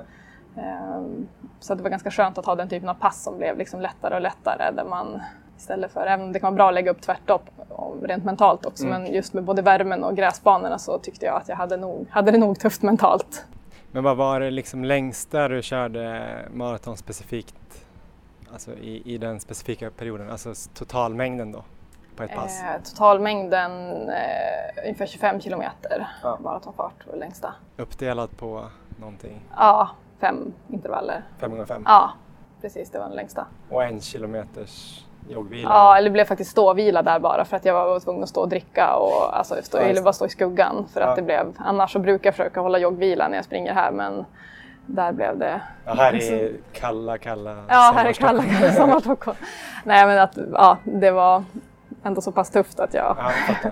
[0.58, 1.27] Ehm,
[1.60, 4.15] Så det var ganska skönt att ha den typen av pass som blev liksom lättare
[4.15, 5.21] och lättare där man
[5.58, 7.39] istället för, även om det kan vara bra att lägga upp tvärtom
[7.70, 11.50] och rent mentalt också, men just med både värmen och gräsbanorna så tyckte jag att
[11.50, 13.46] jag hade, nog, hade det nog tufft mentalt.
[13.91, 17.56] Men vad var det liksom längsta du körde maraton specifikt?
[18.54, 21.63] Alltså i, i den specifika perioden, alltså totalmängden då
[22.15, 22.62] på ett pass?
[22.63, 26.38] Eh, totalmängden eh, ungefär 25 kilometer Ja.
[26.41, 27.54] maratonfart var det längsta.
[27.78, 28.65] Uppdelat på
[29.00, 29.89] någonting, Ja,
[30.20, 31.24] fem intervaller.
[31.39, 32.13] 5 x 5 Ja,
[32.62, 33.46] precis det var den längsta.
[33.70, 35.70] och en kilometers joggvila?
[35.70, 38.42] Ja, eller det blev faktiskt ståvila där bara för att jag var tvungen att stå
[38.42, 40.86] och dricka och alltså, stå, Ja, just eller bara stå i skuggan.
[40.94, 41.08] För Ja.
[41.08, 44.26] att det blev, annars så brukar jag försöka hålla joggvila när jag springer här men
[44.86, 45.62] där blev det...
[45.86, 49.38] Ja, här är kalla, kalla Ja, här är kalla, kalla sommarstockholm.
[49.84, 51.44] Nej men att ja, det var
[52.04, 53.32] ändå så pass tufft att jag Ja,
[53.64, 53.72] jag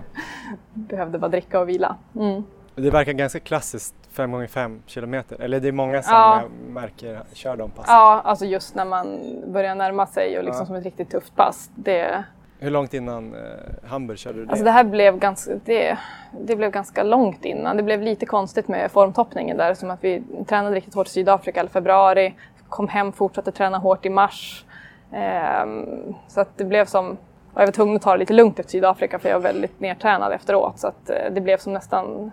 [0.74, 1.96] behövde bara dricka och vila.
[2.16, 2.44] Mm.
[2.76, 6.42] Det verkar ganska klassiskt 5 x 5 kilometer, eller det är många som Ja.
[6.68, 7.94] märker kör de passen.
[7.96, 10.66] Ja, alltså just när man börjar närma sig och liksom Ja.
[10.66, 11.70] som ett riktigt tufft pass.
[11.76, 12.24] Det,
[12.60, 14.52] Hur långt innan eh, Hamburg körde du det?
[14.52, 15.98] Alltså det här blev ganska, det,
[16.42, 17.78] det blev ganska långt innan.
[17.78, 21.64] Det blev lite konstigt med formtoppningen där som att vi tränade riktigt hårt i Sydafrika
[21.64, 22.34] i februari,
[22.70, 24.66] kom hem, fortsatte träna hårt i mars.
[25.12, 27.10] Ehm, så att det blev som,
[27.54, 29.80] och jag var tvungen att ta det lite lugnt efter Sydafrika för jag var väldigt
[29.80, 32.32] nedtränad efteråt så att eh, det blev som nästan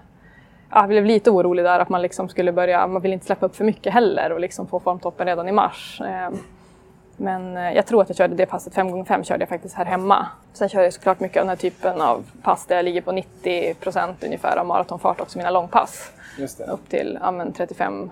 [0.71, 3.57] jag blev lite orolig där att man liksom skulle börja, man vill inte släppa upp
[3.57, 6.01] för mycket heller och liksom få formtoppen redan i mars.
[6.07, 6.39] Ehm,
[7.17, 10.27] men eh, jag tror att jag körde det passet 5x5 körde jag faktiskt här hemma.
[10.53, 13.13] Sen kör jag såklart mycket av den här typen av pass där jag ligger på
[13.13, 13.75] 90
[14.25, 16.13] ungefär av maratonfart också, mina långpass.
[16.69, 18.11] Upp till ja, men 35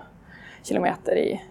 [0.63, 1.41] kilometer i,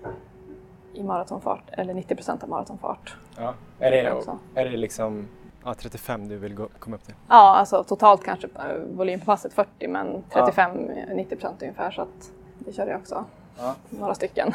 [0.95, 3.17] i maratonfart, eller 90% av maratonfart.
[3.37, 3.55] Ja.
[3.79, 4.39] Är, det, Också.
[4.55, 5.29] är det liksom
[5.69, 7.15] ja, 35 du vill gå, komma upp till?
[7.29, 8.63] Ja, alltså totalt kanske eh,
[8.97, 13.25] volym på passet 40 men 35-90% ungefär så att det körde jag också.
[13.59, 13.75] Ja.
[13.91, 14.53] Några stycken.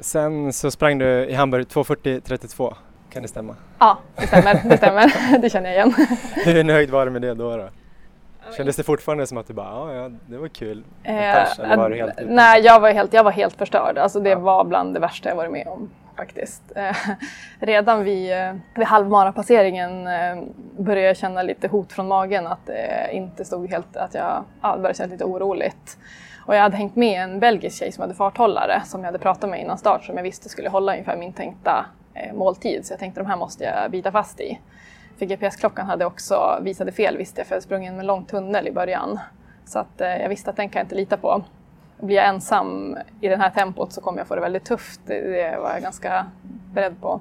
[0.00, 2.74] Sen så sprang du i Hamburg 2.40.32,
[3.10, 3.56] kan det stämma?
[3.78, 4.62] Ja, det stämmer.
[4.68, 5.38] Det stämmer.
[5.38, 5.94] Det känner jag igen.
[6.44, 7.56] Hur nöjd var du med det då?
[7.56, 7.68] då?
[8.56, 10.84] Kändes det fortfarande som att du bara, ja, ja det var kul?
[11.02, 13.98] med pers, eller var du helt Eh, nej, jag var helt, jag var helt förstörd.
[13.98, 14.38] Alltså, det Ja.
[14.38, 16.62] var bland det värsta jag varit med om faktiskt.
[16.76, 16.96] Eh,
[17.60, 20.42] redan vid, eh, vid halvmarapasseringen eh,
[20.78, 24.76] började jag känna lite hot från magen att det inte stod helt, att jag ja,
[24.76, 25.98] började känna lite oroligt.
[26.46, 29.50] Och jag hade hängt med en belgisk tjej som hade farthållare som jag hade pratat
[29.50, 31.86] med innan start som jag visste skulle hålla ungefär min tänkta
[32.34, 32.86] måltid.
[32.86, 34.60] Så jag tänkte de här måste jag bita fast i.
[35.18, 38.24] För GPS-klockan hade också visade fel visste jag för jag hade in med en lång
[38.24, 39.18] tunnel i början.
[39.64, 41.42] Så att, eh, jag visste att den kan jag inte lita på.
[42.04, 45.00] Blir jag ensam i det här tempot så kommer jag få det väldigt tufft.
[45.06, 46.26] Det, var jag ganska
[46.72, 47.20] beredd på.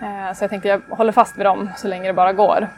[0.00, 2.68] Eh, så jag tänkte jag håller fast vid dem så länge det bara går.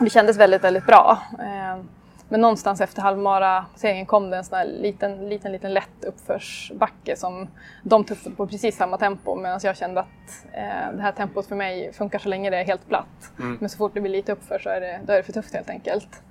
[0.00, 1.18] Det kändes väldigt, väldigt bra.
[1.38, 1.82] Eh,
[2.28, 7.48] men någonstans efter halvmara-serien kom det en sån här liten, liten, liten lätt uppförsbacke som
[7.82, 11.56] de tuffade på precis samma tempo medan jag kände att eh, det här tempot för
[11.56, 13.32] mig funkar så länge det är helt platt.
[13.60, 15.54] Men så fort det blir lite uppför så är det, då är det för tufft
[15.54, 16.22] helt enkelt.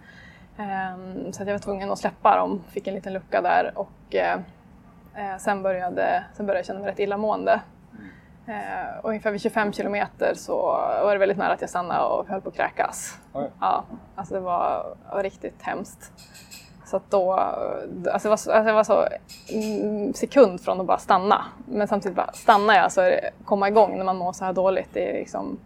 [0.62, 4.16] Ehm, så att jag var tvungen att släppa dem, fick en liten lucka där och
[4.16, 4.40] eh,
[5.16, 7.62] Eh, sen, började, sen började jag känna mig rätt illamående.
[8.46, 10.58] Eh, och ungefär vid 25 kilometer så
[11.04, 13.20] var det väldigt nära att jag stannade och höll på att kräkas.
[13.34, 13.50] Oj.
[13.60, 13.84] Ja,
[14.16, 16.12] alltså det var, var riktigt hemskt.
[16.86, 19.08] Så att då, alltså det var så, alltså det var så
[19.54, 21.46] mm, sekund från att bara stanna.
[21.66, 24.54] Men samtidigt bara stannar jag så är det, komma igång när man mår så här
[24.54, 25.60] dåligt, det är liksom,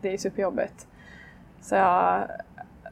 [0.00, 0.86] det är superjobbigt.
[1.60, 2.28] Så jag,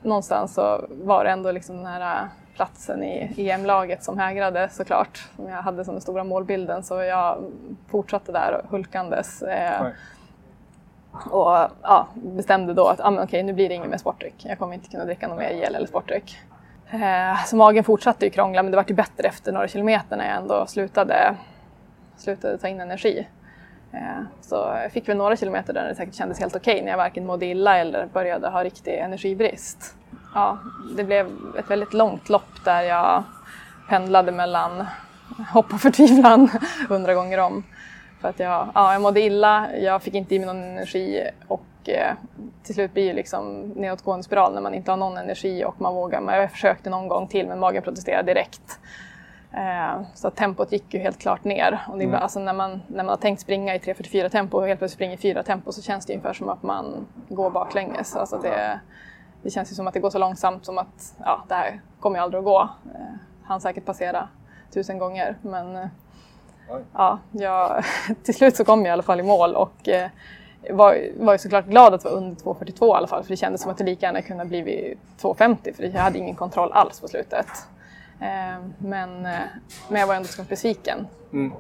[0.03, 5.29] någonstans så var det ändå liksom den här platsen i EM-laget som hägrade såklart.
[5.37, 7.39] Som jag hade som den stora målbilden så jag
[7.89, 9.43] fortsatte där hulkandes.
[9.43, 9.87] Eh,
[11.31, 14.35] och ja, bestämde då att ah, men okej, nu blir det inget mer sportdryck.
[14.39, 16.39] Jag kommer inte kunna dricka någon mer gel eller sportdryck.
[16.91, 20.29] Eh, så magen fortsatte ju krångla men det vart ju bättre efter några kilometer när
[20.29, 21.35] jag ändå slutade,
[22.17, 23.29] slutade ta in energi.
[23.93, 26.97] Eh, så jag fick väl några kilometer där det säkert kändes helt okej när jag
[26.97, 29.95] varken mådde illa eller började ha riktig energibrist.
[30.35, 30.59] Ja,
[30.97, 31.27] det blev
[31.59, 33.25] ett väldigt långt lopp där jag
[33.89, 34.87] pendlade mellan
[35.53, 36.49] hopp och förtvivlan
[36.89, 37.65] hundra gånger om.
[38.21, 41.65] För att jag, ja, jag mådde illa, jag fick inte i mig någon energi och
[41.85, 42.15] eh,
[42.63, 45.95] till slut blir det liksom nedåtgående spiral när man inte har någon energi och man
[45.95, 46.37] vågar.
[46.37, 48.79] Jag försökte någon gång till men magen protesterade direkt.
[49.53, 51.81] Eh, så tempot gick ju helt klart ner.
[51.89, 54.67] Och det bara, alltså när, man, när man har tänkt springa i 3.44 tempo och
[54.67, 58.17] helt plötsligt springer i 4 tempo så känns det ungefär som att man går baklänges.
[58.17, 58.81] Alltså det,
[59.43, 62.19] det känns ju som att det går så långsamt som att ja, det här kommer
[62.19, 62.61] ju aldrig att gå.
[62.95, 63.01] Eh,
[63.45, 64.29] han säkert passera
[64.73, 65.87] tusen gånger men eh,
[66.71, 66.83] Oj.
[66.95, 67.85] ja, jag,
[68.23, 69.89] till slut så kom jag i alla fall i mål och
[70.71, 73.63] var, var ju såklart glad att vara under 2.42 i alla fall för det kändes
[73.63, 77.01] som att det lika gärna kunde ha blivit 2.50 för jag hade ingen kontroll alls
[77.01, 77.47] på slutet.
[78.21, 79.39] Eh, men, eh,
[79.89, 81.07] men jag var ändå så besviken.
[81.33, 81.53] Mm.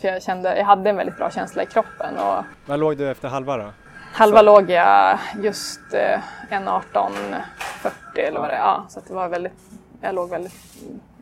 [0.00, 3.10] För jag kände, jag hade en väldigt bra känsla i kroppen och Vad låg du
[3.10, 3.70] efter halva då?
[4.12, 8.58] halva låg jag just eh, 1.18.40 eller vad det är.
[8.58, 9.52] Ja, så det var väldigt,
[10.00, 10.54] jag låg väldigt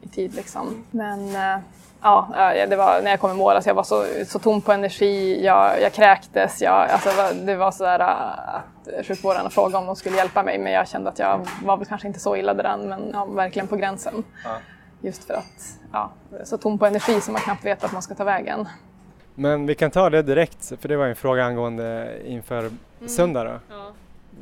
[0.00, 0.84] i tid liksom.
[0.90, 1.58] Men eh,
[2.02, 2.28] ja,
[2.68, 5.44] det var när jag kom i mål, alltså jag var så, så tom på energi,
[5.44, 7.10] jag, jag kräktes, jag, alltså
[7.44, 8.06] det var- sådär eh,
[8.54, 11.86] att sjukvården frågade om de skulle hjälpa mig men jag kände att jag var väl
[11.86, 14.24] kanske inte så illa däran men ja, verkligen på gränsen.
[14.44, 14.56] Ja.
[15.02, 16.10] Just för att, ja,
[16.44, 18.68] så tom på energi som man knappt vet att man ska ta vägen.
[19.34, 22.70] Men vi kan ta det direkt, för det var en fråga angående inför
[23.06, 23.78] söndag då.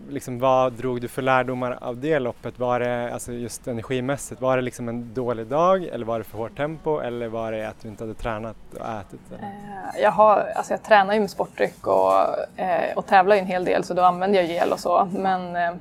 [0.09, 2.59] Liksom, vad drog du för lärdomar av det loppet?
[2.59, 6.39] Var det alltså just energimässigt, var det liksom en dålig dag eller var det för
[6.39, 9.21] hårt tempo eller var det att du inte hade tränat och ätit?
[9.29, 9.43] Eller?
[9.43, 12.13] Eh, Jag, har, alltså jag tränar ju med sportdryck och,
[12.61, 15.09] eh, och tävlar ju en hel del så då använder jag gel och så.
[15.13, 15.73] Men eh,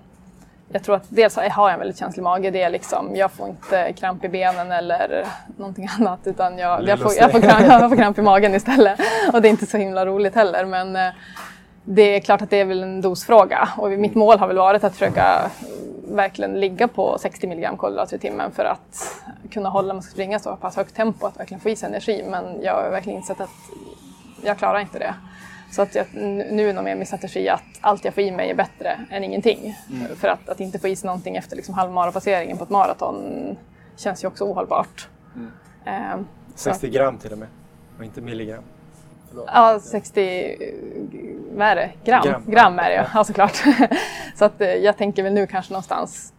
[0.72, 2.52] jag tror att dels har jag en väldigt känslig mage.
[2.52, 5.26] Det är liksom, jag får inte kramp i benen eller
[5.58, 9.00] någonting annat utan jag, jag, får, jag, får, kramp, jag får kramp i magen istället.
[9.34, 10.66] Och det är inte så himla roligt heller.
[10.66, 11.14] Men eh,
[11.84, 14.84] det är klart att det är väl en dosfråga och mitt mål har väl varit
[14.84, 15.52] att försöka
[16.12, 20.40] verkligen ligga på 60 mg kolhydrater i timmen för att kunna hålla, man ska springa
[20.40, 22.24] så pass högt tempo att verkligen få i sig energi.
[22.28, 23.50] Men jag har verkligen insett att
[24.44, 25.14] jag klarar inte det.
[25.72, 28.50] Så att jag, nu är nog mer min strategi att allt jag får i mig
[28.50, 29.76] är bättre än ingenting.
[30.16, 33.58] För att, att inte få i sig någonting efter liksom halvmarapasseringen på ett maraton
[33.96, 35.08] känns ju också ohållbart.
[36.56, 37.48] Så att- 60 gram till och med
[37.98, 38.64] och inte milligram.
[39.46, 40.56] Ja, 60
[41.52, 41.92] vad är det?
[42.04, 42.24] Gram.
[42.26, 42.44] Gram.
[42.48, 43.64] Gram, är det ja, ja såklart.
[44.36, 46.34] så att eh, jag tänker väl nu kanske någonstans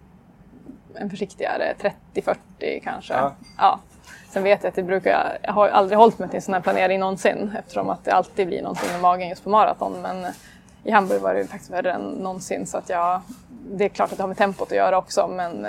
[0.95, 1.75] en försiktigare
[2.15, 3.15] 30-40 kanske.
[3.15, 3.35] Ja.
[3.59, 3.81] Ja.
[4.31, 6.61] Sen vet jag att det brukar, jag har aldrig hållit mig till en sån här
[6.61, 10.03] planering någonsin eftersom att det alltid blir någonting med magen just på maraton.
[10.03, 10.27] Men
[10.85, 13.21] i Hamburg var det faktiskt värre än någonsin så att jag,
[13.71, 15.67] det är klart att det har med tempot att göra också men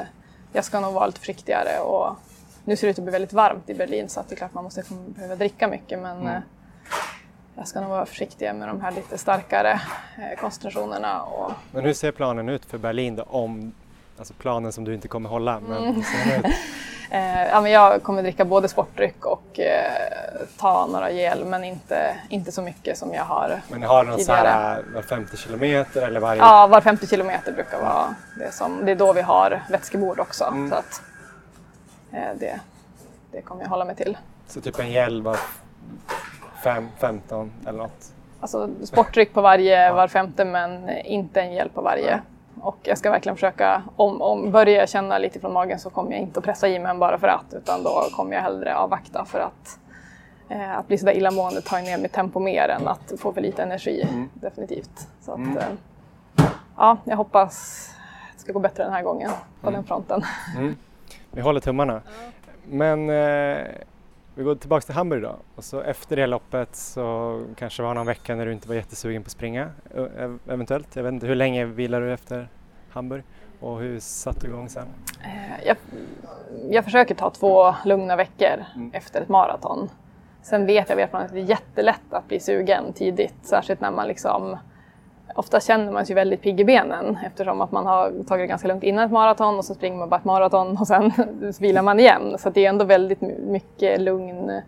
[0.54, 2.16] jag ska nog vara lite försiktigare och
[2.66, 4.54] nu ser det ut att bli väldigt varmt i Berlin så att det är klart
[4.54, 6.40] man måste behöva dricka mycket men eh,
[7.56, 9.72] jag ska nog vara försiktig med de här lite starkare
[10.18, 11.22] eh, koncentrationerna.
[11.22, 13.24] Och, Men hur ser planen ut för Berlin då?
[13.24, 13.72] Om,
[14.18, 15.60] alltså planen som du inte kommer hålla.
[15.60, 16.06] Men ut?
[17.12, 19.92] Eh, ja, men jag kommer dricka både sportdryck och eh,
[20.58, 24.20] ta några gel men inte, inte så mycket som jag har Men har du någon
[24.20, 26.42] så här var 50 kilometer eller varje?
[26.42, 30.44] Ja, var 50 kilometer brukar vara det som, det är då vi har vätskebord också.
[30.44, 30.70] Mm.
[30.70, 31.02] Så att,
[32.12, 32.60] eh, det,
[33.32, 34.18] det kommer jag hålla mig till.
[34.48, 35.38] Så typ en gel var
[36.64, 38.12] 5, 15 eller något?
[38.40, 42.22] Alltså sportdryck på varje var femte men inte en gel på varje.
[42.60, 46.12] Och jag ska verkligen försöka, om, om börjar jag känna lite från magen så kommer
[46.12, 49.26] jag inte att pressa i mig bara för att utan då kommer jag hellre avvakta
[49.26, 49.80] för att
[50.50, 53.42] eh, att bli sådär illamående tar ju ner mitt tempo mer än att få för
[53.42, 55.08] lite energi, definitivt.
[55.22, 56.46] Så att, eh,
[56.78, 57.88] ja, jag hoppas
[58.36, 59.32] det ska gå bättre den här gången
[59.62, 60.22] på den fronten.
[61.32, 62.02] Vi håller tummarna.
[62.66, 63.58] Men eh,
[64.42, 65.36] vi går tillbaka till Hamburg då.
[65.56, 68.76] Och så efter det loppet så kanske det var någon vecka när du inte var
[68.76, 69.70] jättesugen på att springa
[70.48, 70.96] eventuellt.
[70.96, 72.48] Jag vet inte, hur länge vilar du efter
[72.90, 73.24] Hamburg?
[73.60, 74.88] Och hur satte du igång sen?
[75.24, 75.78] Eh, jag,
[76.70, 79.90] jag försöker ta två lugna veckor efter ett maraton.
[80.42, 83.92] Sen vet jag av erfarenhet att det är jättelätt att bli sugen tidigt, särskilt när
[83.92, 84.58] man liksom
[85.36, 88.68] Ofta känner man sig väldigt pigg i benen eftersom att man har tagit det ganska
[88.68, 91.12] lugnt innan ett maraton och så springer man bara ett maraton och sen
[91.60, 92.36] vilar man igen.
[92.40, 94.62] Så det är ändå väldigt mycket lugn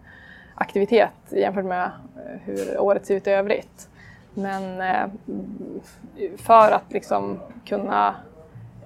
[0.56, 3.90] aktivitet jämfört med eh, hur året ser ut i övrigt.
[4.34, 5.08] Men eh,
[6.38, 8.16] för att liksom kunna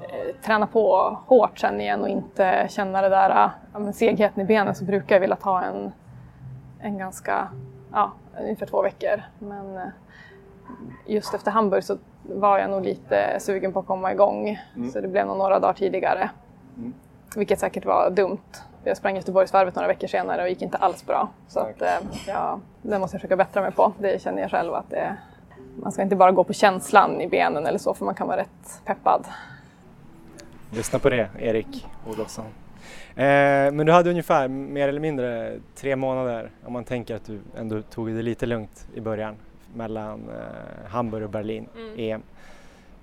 [0.01, 4.75] eh, träna på hårt sen igen och inte känna det där ja, segheten i benen
[4.75, 5.91] så brukar jag vilja ta en,
[6.79, 7.47] en ganska,
[7.91, 9.21] ja, ungefär två veckor.
[9.39, 9.87] Men eh,
[11.05, 14.59] just efter Hamburg så var jag nog lite sugen på att komma igång.
[14.75, 14.91] Mm.
[14.91, 16.29] Så det blev nog några dagar tidigare.
[16.77, 16.93] Mm.
[17.35, 18.37] Vilket säkert var dumt.
[18.83, 21.29] Jag sprang Göteborgsvarvet några veckor senare och gick inte alls bra.
[21.47, 21.83] Så att,
[22.27, 23.93] ja, det måste jag försöka bättra mig på.
[23.99, 25.17] Det känner jag själv att det,
[25.75, 28.37] man ska inte bara gå på känslan i benen eller så för man kan vara
[28.37, 29.25] rätt peppad.
[30.71, 32.45] Lyssna på det, Erik Olofsson.
[33.15, 37.39] Eh, men du hade ungefär mer eller mindre tre månader om man tänker att du
[37.57, 39.35] ändå tog det lite lugnt i början
[39.77, 41.93] mellan eh, Hamburg och Berlin, mm.
[41.97, 42.21] EM.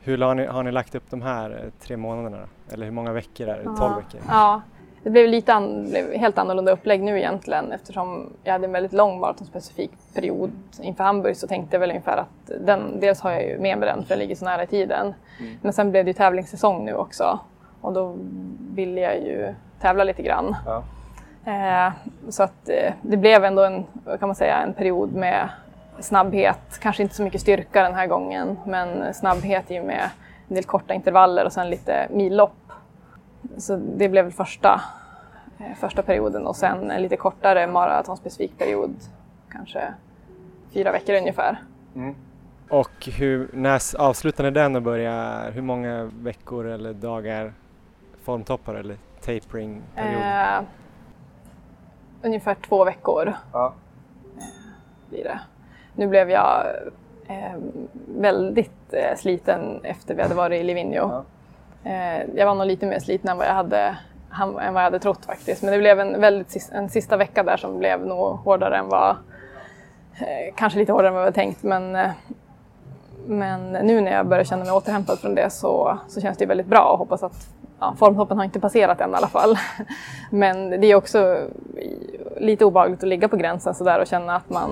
[0.02, 2.38] Hur har ni, har ni lagt upp de här eh, tre månaderna?
[2.72, 3.64] Eller hur många veckor är det?
[3.64, 4.20] 12 veckor?
[4.28, 4.62] Ja,
[5.02, 8.92] det blev lite an, blev helt annorlunda upplägg nu egentligen eftersom jag hade en väldigt
[8.92, 10.50] lång maratonspecifik period
[10.82, 13.88] inför Hamburg så tänkte jag väl ungefär att den, dels har jag ju med mig
[13.88, 15.14] den för den ligger så nära i tiden.
[15.40, 15.56] Mm.
[15.62, 17.40] Men sen blev det ju tävlingssäsong nu också
[17.80, 18.16] och då
[18.74, 20.56] ville jag ju tävla lite grann.
[20.66, 20.82] Ja.
[21.46, 21.92] Eh,
[22.28, 23.84] så att eh, det blev ändå en,
[24.20, 25.48] kan man säga, en period med
[26.00, 30.10] snabbhet, kanske inte så mycket styrka den här gången men snabbhet i och med
[30.48, 32.72] en del korta intervaller och sen lite millopp
[33.56, 34.80] så det blev första,
[35.58, 38.94] eh, första perioden och sen en lite kortare maratonspecifik period,
[39.50, 39.94] kanske
[40.72, 41.62] fyra veckor ungefär.
[41.94, 42.14] Mm.
[42.70, 47.52] Och hur, när avslutade den och började, hur många veckor eller dagar
[48.22, 50.22] formtoppar eller tapering period?
[50.22, 50.62] Eh,
[52.22, 53.74] ungefär två veckor ja.
[54.38, 54.44] eh,
[55.08, 55.40] blir det.
[55.96, 56.66] Nu blev jag
[57.28, 57.58] eh,
[58.18, 60.94] väldigt eh, sliten efter vi hade varit i Livigno.
[60.94, 61.24] Ja.
[61.84, 63.96] Eh, jag var nog lite mer sliten än vad jag hade,
[64.40, 65.62] än vad jag hade trott faktiskt.
[65.62, 69.10] Men det blev en, väldigt, en sista vecka där som blev nog hårdare än vad,
[70.18, 71.62] eh, kanske lite hårdare än vad jag hade tänkt.
[71.62, 72.10] Men, eh,
[73.26, 76.66] men nu när jag börjar känna mig återhämtad från det så, så känns det väldigt
[76.66, 77.48] bra och hoppas att
[77.80, 79.58] ja, formtoppen har inte passerat än i alla fall.
[80.30, 81.38] Men det är också
[82.36, 84.70] lite obehagligt att ligga på gränsen sådär och känna att man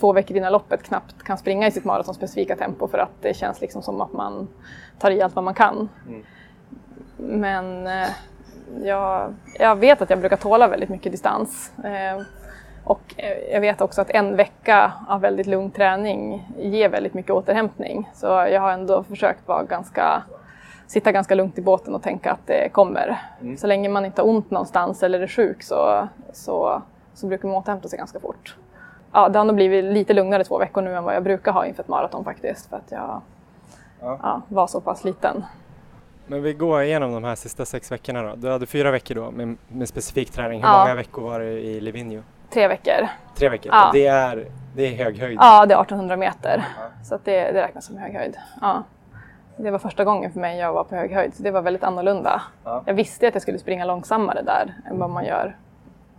[0.00, 3.60] två veckor innan loppet knappt kan springa i sitt maratonspecifika tempo för att det känns
[3.60, 4.48] liksom som att man
[4.98, 5.88] tar i allt vad man kan.
[6.08, 6.22] Mm.
[7.16, 8.08] Men eh,
[8.82, 11.72] jag, jag, vet att jag brukar tåla väldigt mycket distans.
[11.84, 12.22] Eh,
[12.84, 17.30] och eh, jag vet också att en vecka av väldigt lugn träning ger väldigt mycket
[17.30, 18.10] återhämtning.
[18.14, 20.22] Så jag har ändå försökt vara ganska,
[20.86, 23.20] sitta ganska lugnt i båten och tänka att det kommer.
[23.40, 23.56] Mm.
[23.56, 26.82] Så länge man inte har ont någonstans eller är sjuk så, så,
[27.14, 28.56] så brukar man återhämta sig ganska fort
[29.12, 31.66] ja, det har nog blivit lite lugnare två veckor nu än vad jag brukar ha
[31.66, 32.68] inför ett maraton faktiskt.
[32.70, 33.20] För att jag
[34.00, 34.18] ja.
[34.22, 35.44] Ja, var så pass liten.
[36.26, 38.36] Men vi går igenom de här sista sex veckorna då.
[38.36, 40.60] Du hade fyra veckor då med, med specifik träning.
[40.60, 40.78] Hur ja.
[40.78, 42.22] många veckor var det i Livigno?
[42.50, 43.08] Tre veckor.
[43.34, 43.72] Tre veckor?
[43.72, 43.90] Ja.
[43.92, 44.46] Det, är,
[44.76, 45.38] det är hög höjd?
[45.40, 46.64] Ja, det är 1800 meter.
[47.04, 48.36] Så det, det räknas som hög höjd.
[48.60, 48.82] Ja.
[49.56, 51.84] Det var första gången för mig jag var på hög höjd, så det var väldigt
[51.84, 52.42] annorlunda.
[52.86, 55.56] Jag visste att jag skulle springa långsammare där än vad man gör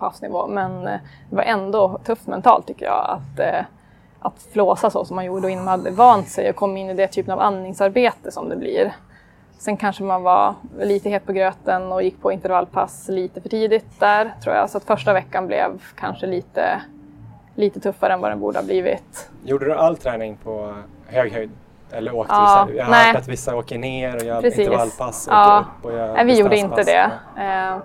[0.02, 0.48] på havsnivå.
[0.48, 1.00] Men eh,
[1.30, 3.66] det var ändå tufft mentalt tycker jag att, eh,
[4.20, 6.90] att flåsa så som man gjorde och innan man hade vant sig och kom in
[6.90, 8.94] i det typen av andningsarbete som det blir.
[9.58, 14.00] Sen kanske man var lite het på gröten och gick på intervallpass lite för tidigt
[14.00, 14.70] där tror jag.
[14.70, 16.82] Så att första veckan blev kanske lite,
[17.56, 19.30] lite tuffare än vad den borde ha blivit.
[19.46, 20.76] Gjorde du all träning på
[21.08, 21.52] hög höjd?
[21.94, 22.76] Eller åkte ja, du?
[22.76, 24.60] Jag har hört att vissa åker ner och gör Precis.
[24.60, 25.66] intervallpass och ja.
[25.80, 27.12] upp och gör Nej, vi gjorde inte det.
[27.38, 27.78] Eh,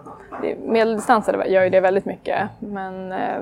[0.59, 2.49] medeldistanser gör ju det väldigt mycket.
[2.59, 3.37] Men, eh,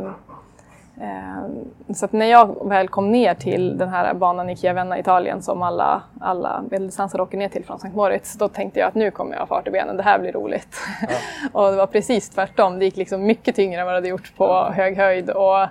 [1.00, 5.62] eh, så när jag väl kom ner till den här banan i Chiavenna, Italien, som
[5.62, 9.32] alla, alla medeldistansare åker ner till från Sankt Moritz, då tänkte jag att nu kommer
[9.32, 10.76] jag ha fart i benen, det här blir roligt.
[11.00, 11.16] Ja.
[11.60, 14.36] och det var precis tvärtom, det gick liksom mycket tyngre än vad det hade gjort
[14.36, 15.30] på hög höjd.
[15.30, 15.66] Och,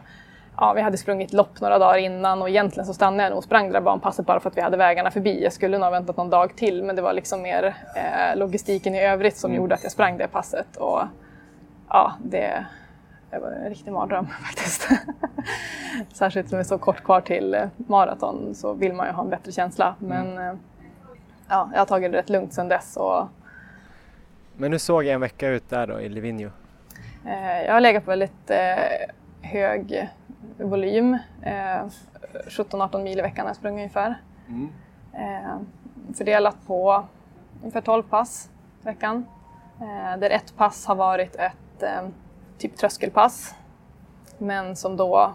[0.58, 3.44] ja, vi hade sprungit lopp några dagar innan och egentligen så stannade jag nog och
[3.44, 5.44] sprang det där banpasset bara för att vi hade vägarna förbi.
[5.44, 8.96] Jag skulle nog ha väntat någon dag till men det var liksom mer eh, logistiken
[8.96, 9.62] i övrigt som mm.
[9.62, 10.76] gjorde att jag sprang det passet.
[10.78, 11.02] Och,
[11.90, 12.66] ja, det,
[13.30, 14.90] det var en riktig mardröm faktiskt.
[16.14, 19.24] Särskilt som det är så kort kvar till eh, maraton så vill man ju ha
[19.24, 19.96] en bättre känsla.
[20.00, 20.48] Men mm.
[20.48, 20.56] eh,
[21.50, 22.98] ja, jag har tagit det rätt lugnt sedan dess.
[22.98, 23.28] Och...
[24.58, 26.50] Men hur såg en vecka ut där då i Livigno?
[27.26, 28.52] Eh, jag har legat på väldigt
[29.42, 30.10] hög
[30.58, 31.18] volym.
[31.42, 31.86] Eh,
[32.48, 34.16] 17-18 mil i veckan har jag sprungit ungefär.
[34.48, 34.70] Mm.
[35.14, 35.58] Eh,
[36.14, 37.04] fördelat på
[37.62, 38.50] ungefär 12 pass
[38.82, 39.26] i veckan.
[39.82, 42.08] Eh, där ett pass har varit ett eh,
[42.58, 43.56] typ tröskelpass
[44.38, 45.34] men som då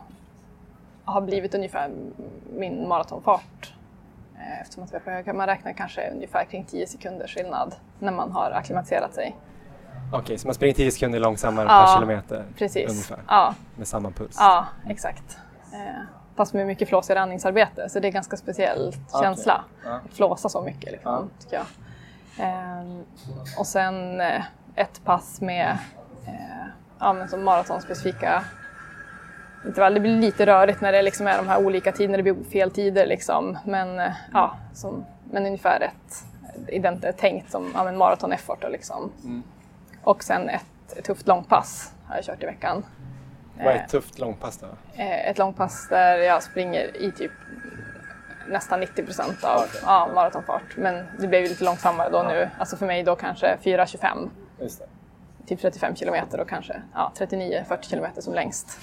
[1.05, 1.91] har blivit ungefär
[2.57, 3.75] min maratonfart.
[4.37, 8.33] Eh, eftersom att vi höga, man räknar kanske ungefär kring 10 sekunders skillnad när man
[8.33, 9.37] har akklimatiserat sig.
[10.13, 12.91] Okej, så man springer 10 sekunder långsammare Ja, per kilometer Precis.
[12.91, 14.37] ungefär Ja, med samma puls?
[14.39, 15.39] ja exakt.
[15.73, 16.03] Eh,
[16.37, 19.23] fast med mycket flåsigare andningsarbete så det är ganska speciell Okej.
[19.23, 19.65] känsla.
[19.85, 19.91] Ja.
[20.11, 21.67] Att flåsa så mycket liksom, tycker jag.
[22.47, 23.05] Ehm,
[23.59, 24.43] och sen eh,
[24.75, 25.79] ett pass med
[26.27, 26.67] eh,
[26.99, 28.45] ja, men som maratonspecifika
[29.67, 29.95] intervall.
[29.95, 32.71] Det blir lite rörigt när det liksom är de här olika tiderna, det blir fel
[32.71, 33.59] tider liksom.
[33.65, 36.25] Men, eh, ja, som, men ungefär ett
[36.69, 38.59] ident- tänkt som ja, men maraton effort.
[38.63, 39.13] då, Liksom.
[39.25, 39.43] Mm.
[40.05, 42.85] Och sen ett, tufft långpass har jag kört i veckan.
[43.59, 44.67] Vad är Eh, ett tufft långpass då?
[44.95, 47.33] eh, ett långpass där jag springer i typ
[48.49, 49.81] nästan 90 procent av Okej.
[49.85, 50.77] ja, maratonfart.
[50.77, 52.51] Men det blev lite långsammare då nu.
[52.59, 54.29] Alltså för mig då kanske 4.25
[54.61, 54.87] Just det.
[55.47, 58.79] typ 35 kilometer och kanske ja, 39-40 kilometer som längst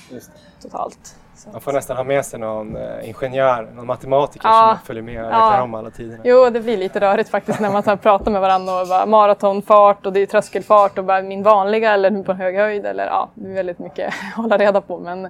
[0.62, 1.16] totalt.
[1.52, 4.76] Man får nästan ha med sig någon eh, ingenjör, någon matematiker Ja.
[4.80, 5.36] som följer med och Ja.
[5.36, 6.22] räknar om alla tiderna.
[6.26, 10.06] Jo, det blir lite rörigt faktiskt när man så pratar med varandra och bara maratonfart
[10.06, 13.50] och det är tröskelfart och bara min vanliga eller på hög höjd eller ja, det
[13.50, 15.30] är väldigt mycket att hålla reda på men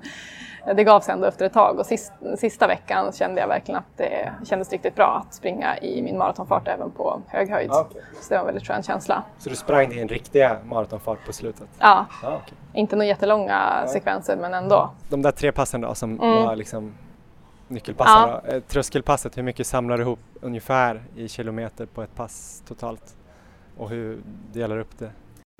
[0.75, 3.97] det gav sig ändå efter ett tag och sist, sista veckan kände jag verkligen att
[3.97, 7.69] det kändes riktigt bra att springa i min maratonfart även på hög höjd.
[7.71, 8.01] Ja, okej.
[8.21, 9.23] Så det var en väldigt skön känsla.
[9.37, 11.67] Så du sprang din riktiga maratonfart på slutet?
[11.79, 12.57] Ja, Ja, okej.
[12.75, 14.89] Inte några jättelånga sekvenser men ändå.
[15.09, 16.43] De där tre passen då som Mm.
[16.45, 16.93] var liksom
[17.67, 18.41] nyckelpassen Ja.
[18.45, 18.51] då.
[18.51, 23.15] Eh, Tröskelpasset, hur mycket samlar du ihop ungefär i kilometer på ett pass totalt?
[23.77, 24.19] Och hur
[24.53, 25.09] delar du upp det?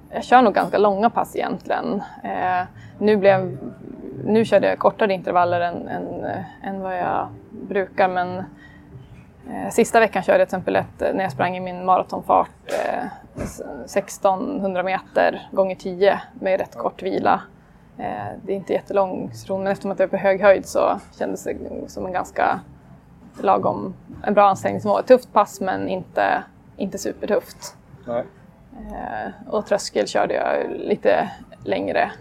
[0.10, 2.02] Jag kör nog ganska långa pass egentligen.
[2.24, 2.64] Eh,
[3.00, 3.58] nu, blev,
[4.26, 8.38] nu körde jag kortare intervaller än, än, eh, än vad jag brukar men
[9.50, 13.06] eh, sista veckan körde jag till exempel ett, när jag sprang i min maratonfart eh,
[13.38, 17.42] 1600 meter gånger 10 med rätt kort vila.
[17.98, 21.00] Eh, det är inte jättelång session men eftersom att jag är på hög höjd så
[21.20, 21.56] kändes det
[21.88, 22.60] som en ganska
[23.42, 25.00] lagom, en bra ansträngningsnivå.
[25.00, 26.44] Ett tufft pass men inte,
[26.78, 27.78] inte supertufft.
[28.08, 28.24] Nej.
[28.78, 31.30] Eh, och tröskel körde jag lite
[31.64, 32.12] längre,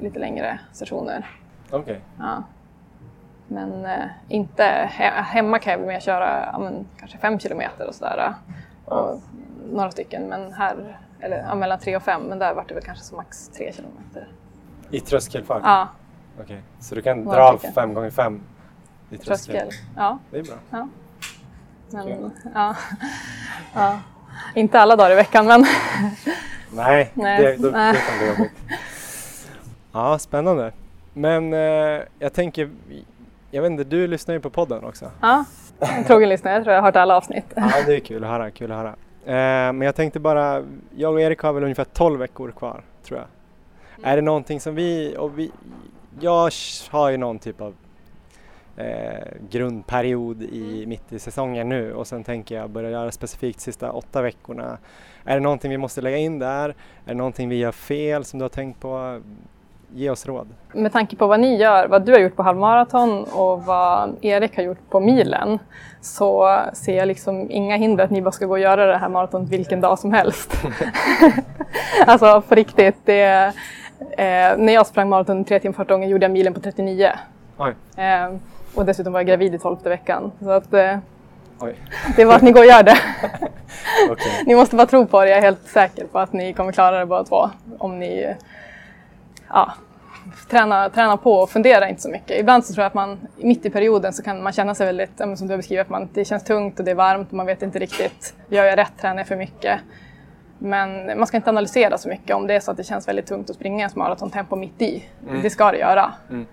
[0.00, 1.30] lite längre sessioner.
[1.70, 2.00] Okej.
[2.18, 2.42] Ja.
[3.48, 4.62] Men eh, inte
[4.98, 8.34] he- hemma kan jag mer köra ja, men, kanske fem kilometer och sådär.
[8.84, 9.20] Och
[9.72, 12.82] några stycken, men här, eller ja, mellan tre och fem, men där var det väl
[12.82, 14.28] kanske som max tre kilometer.
[14.90, 15.60] I tröskelfart?
[15.64, 15.88] Ja,
[16.40, 16.62] Okej.
[16.80, 17.74] Så du kan Några dra stycken.
[17.74, 18.40] fem gånger fem
[19.10, 19.54] i tröskel?
[19.60, 19.68] tröskel.
[19.96, 20.54] Ja, Det är bra.
[20.70, 20.88] ja.
[21.90, 22.76] Men, ja.
[23.74, 23.98] ja.
[24.54, 25.66] Inte alla dagar i veckan, men
[26.72, 27.42] Nej, Nej.
[27.42, 27.92] Det, då, Nej.
[27.92, 28.52] det kan bli jobbigt.
[29.92, 30.72] Ja, spännande.
[31.12, 32.70] Men eh, jag tänker,
[33.50, 35.10] jag vet inte, du lyssnar ju på podden också.
[35.20, 35.44] ja.
[35.80, 37.44] En trogen lyssnare, jag tror jag har hört alla avsnitt.
[37.56, 38.50] Ja, det är kul att höra.
[38.50, 38.94] Kul att höra.
[39.24, 39.32] Eh,
[39.72, 40.64] men jag tänkte bara,
[40.96, 43.28] jag och Erik har väl ungefär 12 veckor kvar, tror jag.
[44.02, 45.50] Är det någonting som vi, och vi,
[46.20, 46.50] jag
[46.90, 47.74] har ju någon typ av
[48.76, 53.92] eh, grundperiod i, mitt i säsongen nu och sen tänker jag börja göra specifikt sista
[53.92, 54.78] åtta veckorna.
[55.24, 56.68] Är det någonting vi måste lägga in där?
[56.68, 59.20] Är det någonting vi gör fel som du har tänkt på?
[59.94, 60.48] Ge oss råd.
[60.72, 64.56] Med tanke på vad ni gör, vad du har gjort på halvmaraton och vad Erik
[64.56, 65.58] har gjort på milen
[66.00, 69.08] så ser jag liksom inga hinder att ni bara ska gå och göra det här
[69.08, 70.52] maratonet vilken dag som helst.
[72.06, 72.96] alltså på riktigt.
[73.04, 73.52] Det,
[73.98, 77.12] eh, när jag sprang maraton tre timmar första gången gjorde jag milen på 39.
[77.56, 78.34] Oj, Eh,
[78.74, 80.32] och dessutom var jag gravid i tolfte veckan.
[80.40, 80.98] Så att, eh,
[82.16, 82.98] det är bara att ni går och gör det.
[84.10, 84.42] okej.
[84.46, 85.28] Ni måste bara tro på det.
[85.28, 87.50] Jag är helt säker på att ni kommer klara det båda två.
[87.78, 88.34] Om ni
[89.48, 89.72] ja,
[90.50, 92.40] tränar, tränar på och funderar inte så mycket.
[92.40, 95.18] Ibland så tror jag att man mitt i perioden så kan man känna sig väldigt,
[95.18, 97.46] som du har beskrivit, att man, det känns tungt och det är varmt och man
[97.46, 98.34] vet inte riktigt.
[98.48, 98.92] Gör jag rätt?
[99.00, 99.80] Tränar jag för mycket?
[100.58, 103.26] Men man ska inte analysera så mycket om det är så att det känns väldigt
[103.26, 105.04] tungt att springa ett maratontempo mitt i.
[105.28, 105.42] Mm.
[105.42, 106.12] Det ska det göra.
[106.30, 106.46] Mm.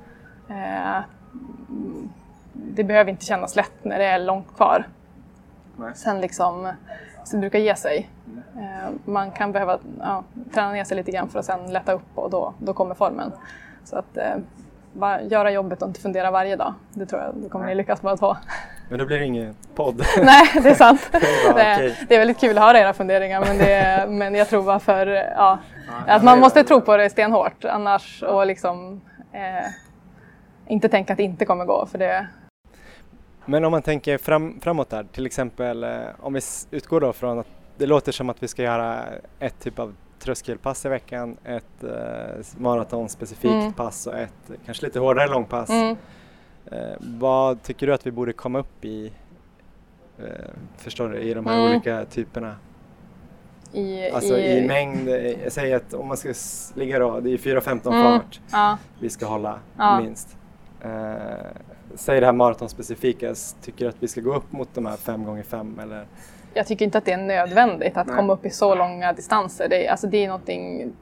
[0.49, 1.03] Eh,
[2.53, 4.87] det behöver inte kännas lätt när det är långt kvar.
[5.77, 5.91] Nej.
[5.95, 6.71] Sen liksom,
[7.23, 8.09] så det brukar ge sig.
[8.55, 10.23] Eh, man kan behöva ja,
[10.53, 13.31] träna ner sig lite grann för att sen lätta upp och då, då kommer formen.
[13.85, 16.73] Så att eh, göra jobbet och inte fundera varje dag.
[16.93, 18.35] Det tror jag, då kommer ni lyckas båda två.
[18.89, 20.01] Men då blir det ingen podd.
[20.23, 21.09] Nej, det är sant.
[21.11, 24.49] Det är Det, det är väldigt kul att höra era funderingar men, det, men jag
[24.49, 28.45] tror bara för, ja, Ja, att det man måste tro på det stenhårt annars och
[28.45, 29.65] liksom eh,
[30.67, 32.27] inte tänka att det inte kommer gå för det,
[33.45, 37.39] Men om man tänker fram, framåt där, till exempel eh, om vi utgår då från
[37.39, 38.99] att det låter som att vi ska göra
[39.39, 39.95] ett typ av
[40.25, 43.73] tröskelpass i veckan, ett eh, maratonspecifikt Mm.
[43.73, 45.69] pass och ett kanske lite hårdare långpass.
[45.69, 45.97] mm.
[46.71, 49.11] Eh, vad tycker du att vi borde komma upp i,
[50.19, 50.25] eh,
[50.77, 51.65] förstår du, i de här Mm.
[51.71, 52.55] olika typerna?
[53.73, 56.33] I, Alltså i, mängd, eh, jag säger att om man ska
[56.75, 58.03] ligga då, det är 4.15 Mm.
[58.03, 59.99] fart Ja, vi ska hålla Ja.
[60.01, 60.37] minst.
[60.81, 61.15] Eh,
[61.95, 65.23] säg det här maratonspecifika, tycker du att vi ska gå upp mot de här 5
[65.25, 66.05] gånger 5 eller?
[66.55, 68.15] Jag tycker inte att det är nödvändigt att Nej.
[68.15, 69.67] komma upp i så långa distanser.
[69.69, 70.93] Det alltså det är någonting,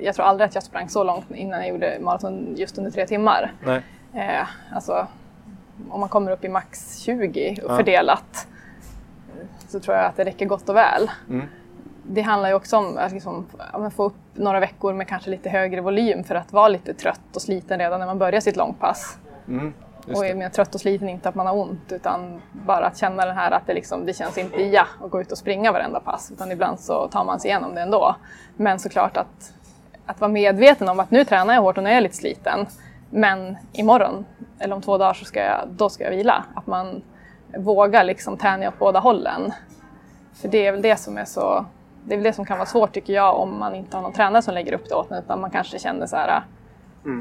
[0.00, 3.06] jag tror aldrig att jag sprang så långt innan jag gjorde maraton just under tre
[3.06, 3.52] timmar.
[3.64, 3.82] Nej.
[4.14, 5.06] Eh, alltså,
[5.90, 7.76] om man kommer upp i max 20 Ja.
[7.76, 8.46] fördelat
[9.40, 11.10] eh, så tror jag att det räcker gott och väl.
[11.28, 11.46] Mm.
[12.06, 13.46] Det handlar ju också om att liksom,
[13.96, 17.42] få upp några veckor med kanske lite högre volym för att vara lite trött och
[17.42, 19.18] sliten redan när man börjar sitt långpass.
[19.48, 19.74] Mm.
[20.06, 23.26] Och jag menar trött och sliten inte att man har ont utan bara att känna
[23.26, 26.00] den här att det, liksom, det känns inte ja att gå ut och springa varenda
[26.00, 28.16] pass utan ibland så tar man sig igenom det ändå.
[28.56, 29.52] Men såklart att,
[30.06, 32.66] att vara medveten om att nu tränar jag hårt och nu är jag lite sliten
[33.10, 34.24] men imorgon
[34.58, 36.44] eller om två dagar så ska jag, då ska jag vila.
[36.54, 37.02] Att man
[37.58, 39.52] vågar liksom tänja åt båda hållen.
[40.34, 41.66] För det är väl det som är så
[42.04, 44.12] det är väl det som kan vara svårt tycker jag om man inte har någon
[44.12, 46.42] tränare som lägger upp det åt en utan man kanske känner så här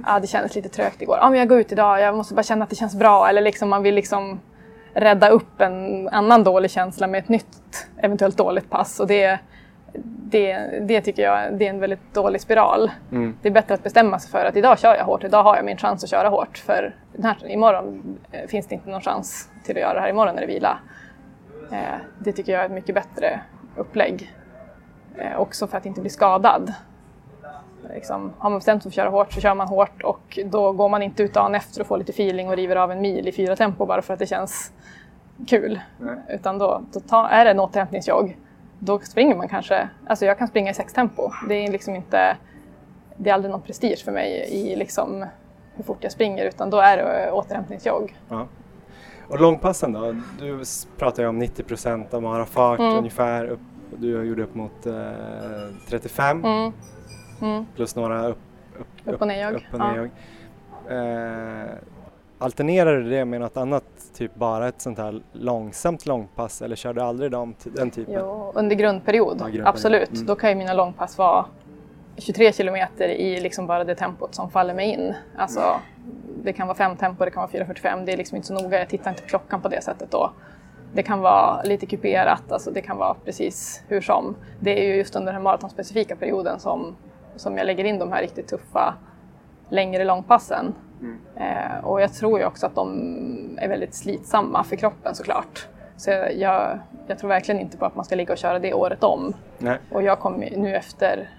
[0.05, 1.17] Ja, det kändes lite trögt igår.
[1.21, 2.01] Ja, men jag går ut idag.
[2.01, 3.29] Jag måste bara känna att det känns bra.
[3.29, 4.39] Eller liksom man vill liksom
[4.93, 8.99] rädda upp en annan dålig känsla med ett nytt eventuellt dåligt pass.
[8.99, 9.39] Och det,
[10.03, 12.91] det, det tycker jag det är en väldigt dålig spiral.
[13.11, 13.38] Mm.
[13.41, 15.23] Det är bättre att bestämma sig för att idag kör jag hårt.
[15.23, 16.57] Idag har jag min chans att köra hårt.
[16.57, 20.09] För den här, imorgon eh, finns det inte någon chans till att göra det här.
[20.09, 20.79] Imorgon är det vila.
[21.71, 21.77] Eh,
[22.19, 23.39] det tycker jag är ett mycket bättre
[23.75, 24.34] upplägg.
[25.17, 26.73] Eh, också för att inte bli skadad.
[27.94, 30.72] Liksom, har man bestämt sig för att köra hårt så kör man hårt och då
[30.72, 33.28] går man inte ut dagen efter och får lite feeling och river av en mil
[33.28, 34.72] i fyra tempo bara för att det känns
[35.48, 35.80] kul.
[35.98, 36.16] Nej.
[36.30, 38.38] Utan då, då ta, är det en återhämtningsjogg,
[38.80, 41.32] då springer man kanske, alltså jag kan springa i sex tempo.
[41.50, 42.38] Det är liksom inte,
[43.18, 45.26] det är aldrig någon prestige för mig i liksom
[45.76, 48.16] hur fort jag springer utan då är det återhämtningsjogg.
[48.30, 48.48] Ja.
[49.30, 50.16] Och långpassen då?
[50.39, 50.60] Du
[50.98, 52.98] pratar ju om 90% av marafart Mm.
[52.98, 53.46] ungefär.
[53.46, 53.60] Upp,
[53.98, 54.94] du gjorde upp mot eh,
[55.89, 56.74] 35 Mm.
[57.42, 57.66] Mm.
[57.76, 58.38] plus några upp,
[59.06, 59.56] Upp och nerjogg.
[59.56, 59.92] Upp och Ja.
[59.92, 60.10] nerjogg.
[60.89, 61.72] Eh,
[62.39, 63.84] alternerar du det med något annat,
[64.14, 68.16] typ bara ett sånt här långsamt långpass eller kör du aldrig de, den typen?
[68.20, 69.68] Jo, under grundperiod, Ja, grundperiod.
[69.68, 70.12] absolut.
[70.14, 70.26] Mm.
[70.26, 71.46] Då kan ju mina långpass vara
[72.18, 75.14] 23 kilometer i liksom bara det tempot som faller mig in.
[75.38, 75.62] Alltså,
[76.44, 78.80] det kan vara fem tempo, det kan vara 4.45, det är liksom inte så noga.
[78.80, 80.32] Jag tittar inte på klockan på det sättet då.
[80.94, 84.36] Det kan vara lite kuperat, alltså det kan vara precis hur som.
[84.60, 86.96] Det är ju just under den maratonspecifika perioden som,
[87.36, 88.93] som jag lägger in de här riktigt tuffa
[89.69, 90.75] längre långpassen.
[91.36, 95.67] Eh, och jag tror ju också att de är väldigt slitsamma för kroppen såklart.
[95.97, 98.73] Så jag, jag, jag tror verkligen inte på att man ska ligga och köra det
[98.73, 99.34] året om.
[99.57, 99.77] Nej.
[99.91, 101.29] Och jag kommer ju- nu efter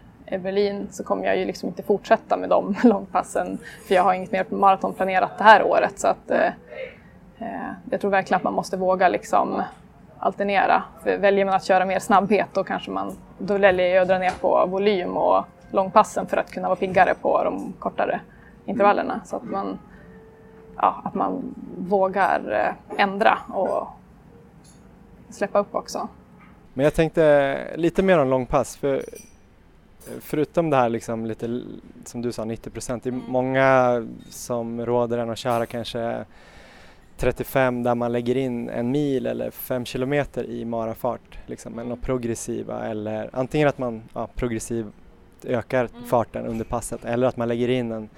[0.43, 4.33] Berlin så kommer jag ju liksom inte fortsätta med de långpassen för jag har inget
[4.33, 5.99] mer maraton planerat det här året.
[5.99, 6.47] Så att, eh,
[7.39, 9.63] eh, jag tror verkligen att man måste våga liksom
[10.19, 10.83] alternera.
[11.03, 14.19] För väljer man att köra mer snabbhet då kanske man, då väljer jag att dra
[14.19, 18.21] ner på volym och långpassen för att kunna vara piggare på de kortare
[18.65, 19.21] intervallerna.
[19.25, 19.79] Så att man,
[20.77, 23.89] ja, att man vågar eh, ändra och
[25.29, 26.09] släppa upp också.
[26.75, 28.77] Men jag tänkte lite mer om långpass.
[28.77, 29.03] För
[30.21, 31.63] förutom det här liksom lite,
[32.05, 33.03] som du sa, 90 procent.
[33.03, 36.25] Det är många som råder en att köra kanske
[37.17, 41.39] 35 där man lägger in en mil eller fem kilometer i marafart.
[41.47, 44.29] Liksom, eller progressiva eller antingen att man ja,
[45.43, 48.09] progressivt ökar farten under passet eller att man lägger in en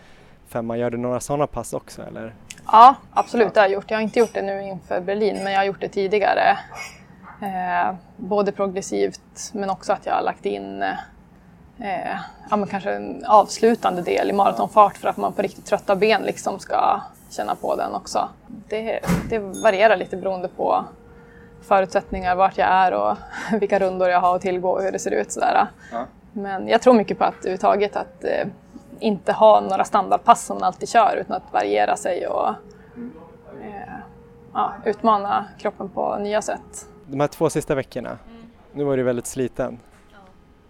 [0.49, 0.77] femma.
[0.77, 2.35] Gör du några sådana pass också eller?
[2.67, 3.91] Ja, absolut, det har jag gjort.
[3.91, 6.59] Jag har inte gjort det nu inför Berlin, men jag har gjort det tidigare.
[7.43, 10.83] Eh, både progressivt, men också att jag har lagt in
[11.79, 12.17] eh,
[12.51, 16.23] ja, men kanske en avslutande del i maratonfart för att man på riktigt trötta ben
[16.23, 17.01] liksom ska
[17.31, 18.29] känna på den också.
[18.69, 20.85] Det, det varierar lite beroende på
[21.63, 23.17] förutsättningar, vart jag är och
[23.61, 25.33] vilka rundor jag har att tillgå och hur det ser ut.
[25.33, 25.67] Sådär.
[25.93, 26.07] Ja.
[26.37, 28.47] Men jag tror mycket på att överhuvudtaget att eh,
[29.01, 32.49] inte ha några standardpass som man alltid kör utan att variera sig och
[33.63, 33.95] eh,
[34.53, 36.89] ja, utmana kroppen på nya sätt.
[37.07, 38.19] De här två sista veckorna,
[38.73, 39.79] nu var du väldigt sliten.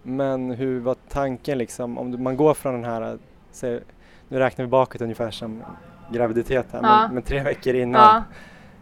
[0.03, 3.19] Men hur var tanken liksom, om man går från den här,
[3.53, 3.81] säg,
[4.29, 5.63] nu räknar vi bakåt ungefär som
[6.11, 7.01] graviditet här, Ja.
[7.07, 8.23] men, men tre veckor innan, Ja,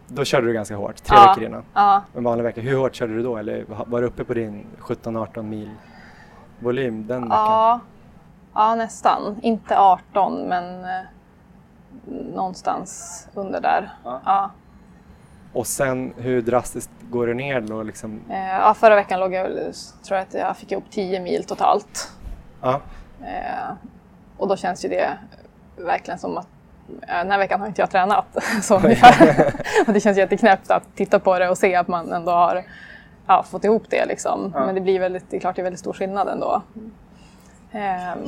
[0.07, 1.63] då körde du ganska hårt, tre veckor innan.
[2.15, 3.37] En vanlig vecka, hur hårt körde du då?
[3.37, 5.71] Eller var du uppe på din 17-18 mil
[6.63, 7.39] volym den veckan?
[7.39, 7.81] ja,
[8.55, 9.37] ja, nästan.
[9.43, 11.01] Inte 18 men eh,
[12.35, 13.91] någonstans under där.
[14.05, 14.21] Ja.
[14.25, 14.51] Ja.
[15.53, 18.21] Och sen hur drastiskt går du ner då liksom?
[18.31, 19.47] Eh, ja, förra veckan låg jag,
[20.05, 22.13] tror jag att jag fick ihop 10 mil totalt.
[22.63, 22.81] Ja,
[23.25, 23.75] Eh,
[24.37, 25.19] och då känns ju det
[25.77, 26.47] verkligen som att
[26.89, 28.27] eh, den här veckan har inte jag tränat.
[28.63, 29.47] Så ungefär.
[29.87, 32.65] och det känns jätteknäppt att titta på det och se att man ändå har
[33.27, 34.53] ja, fått ihop det liksom.
[34.55, 34.67] Ja.
[34.67, 36.63] Men det blir väldigt, det är klart det är väldigt stor skillnad ändå.
[37.73, 38.19] Ehm,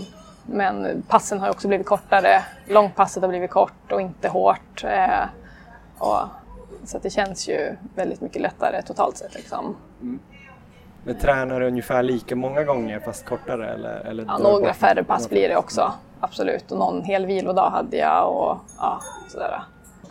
[0.46, 2.42] men passen har också blivit kortare.
[2.68, 4.84] Långpasset har blivit kort och inte hårt.
[4.84, 5.24] Eh,
[5.98, 6.18] och,
[6.84, 9.34] så det känns ju väldigt mycket lättare totalt sett.
[9.34, 9.76] Liksom.
[11.04, 13.70] Men tränar du ungefär lika många gånger fast kortare?
[13.74, 16.72] Eller, eller Ja, några bort- färre pass blir det också, absolut.
[16.72, 19.62] Och någon hel vilodag hade jag och ja, sådär.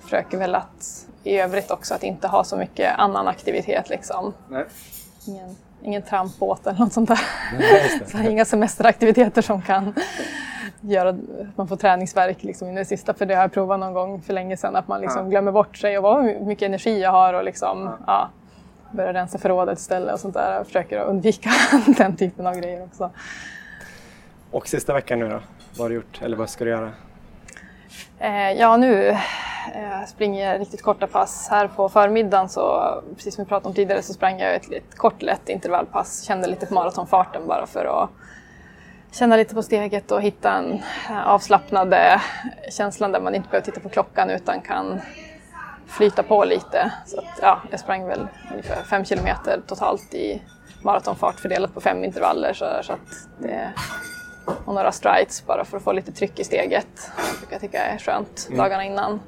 [0.03, 4.33] Försöker väl att i övrigt också att inte ha så mycket annan aktivitet liksom.
[4.49, 4.65] Nej.
[5.27, 7.19] Ingen, ingen trampbåt eller något sånt där.
[7.59, 8.01] Nej.
[8.11, 9.93] Så inga semesteraktiviteter som kan
[10.81, 11.15] göra att
[11.55, 13.13] man får träningsvärk liksom in i det sista.
[13.13, 15.29] För det har jag provat någon gång för länge sedan att man liksom Ja.
[15.29, 18.29] glömmer bort sig och vad mycket energi jag har och liksom ja.
[18.91, 20.53] börjar rensa förrådet istället och sånt där.
[20.55, 21.49] Jag försöker undvika
[21.97, 23.09] den typen av grejer också.
[24.51, 25.39] Och sista veckan nu då?
[25.71, 26.21] Vad har du gjort?
[26.21, 26.91] Eller vad ska du göra?
[28.19, 31.47] Eh, ja, nu eh, springer jag riktigt korta pass.
[31.49, 34.97] Här på förmiddagen, så, precis som vi pratade om tidigare, så sprang jag ett ett
[34.97, 36.23] kort lätt intervallpass.
[36.23, 38.09] Kände lite på maratonfarten bara för att
[39.11, 42.21] känna lite på steget och hitta en eh,
[42.71, 45.01] känslan där man inte behöver titta på klockan utan kan
[45.87, 46.91] flyta på lite.
[47.05, 50.41] Så att, ja, jag sprang väl ungefär fem kilometer totalt i
[50.81, 52.53] maratonfart fördelat på fem intervaller.
[52.53, 53.73] Så, så att det,
[54.65, 56.87] och några strides bara för att få lite tryck i steget.
[57.17, 59.19] Det brukar jag tycka är skönt dagarna innan.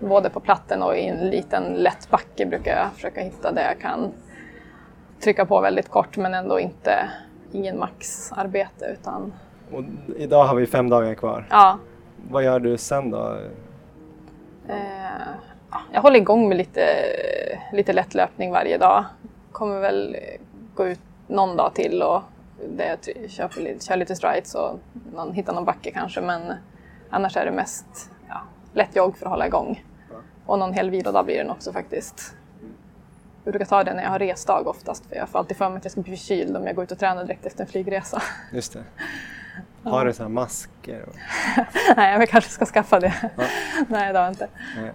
[0.00, 3.80] Både på platten och i en liten lätt backe brukar jag försöka hitta där jag
[3.80, 4.12] kan
[5.20, 7.10] trycka på väldigt kort men ändå inte
[7.52, 9.32] ingen maxarbete utan
[9.72, 9.84] Och
[10.18, 11.46] idag har vi fem dagar kvar.
[11.50, 11.78] ja,
[12.30, 13.38] Vad gör du sen då?
[14.68, 14.76] Eh,
[15.70, 16.82] ja, jag håller igång med lite,
[17.72, 19.04] lite lättlöpning varje dag.
[19.52, 20.16] Kommer väl
[20.74, 22.22] gå ut någon dag till och
[22.68, 24.78] där jag kör, lite- kör lite strides och
[25.14, 26.20] någon, hittar någon backe kanske.
[26.20, 26.52] Men
[27.10, 28.40] annars är det mest ja,
[28.72, 29.84] lätt jogg för att hålla igång.
[30.46, 32.34] Och någon hel vilodag blir den också faktiskt.
[33.44, 35.76] Jag brukar ta det när jag har resdag oftast för jag får alltid för mig
[35.78, 38.22] att jag ska bli förkyld om jag går ut och tränar direkt efter en flygresa.
[38.52, 38.82] Just det.
[39.90, 41.14] Har du så här masker och
[41.96, 43.14] Nej, jag kanske ska skaffa det.
[43.88, 44.48] Nej, det har jag inte.
[44.76, 44.92] nej,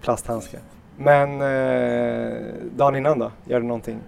[0.00, 0.60] plasthandskar?
[0.96, 3.32] Men eh, dagen innan då?
[3.44, 4.00] Gör du någonting?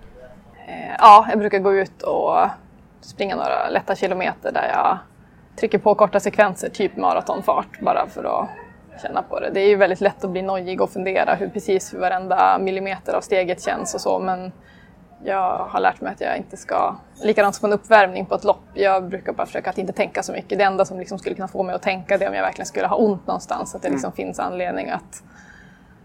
[0.66, 2.36] Eh, Ja, jag brukar gå ut och
[3.00, 4.98] springa några lätta kilometer där jag
[5.56, 8.48] trycker på korta sekvenser, typ maratonfart, bara för att
[9.02, 9.50] känna på det.
[9.50, 13.14] Det är ju väldigt lätt att bli nojig och fundera hur precis hur varenda millimeter
[13.14, 14.52] av steget känns och så, men
[15.24, 18.64] jag har lärt mig att jag inte ska, likadant som en uppvärmning på ett lopp,
[18.74, 20.58] jag brukar bara försöka att inte tänka så mycket.
[20.58, 22.66] Det enda som liksom skulle kunna få mig att tänka det är om jag verkligen
[22.66, 25.22] skulle ha ont någonstans, att det liksom finns anledning att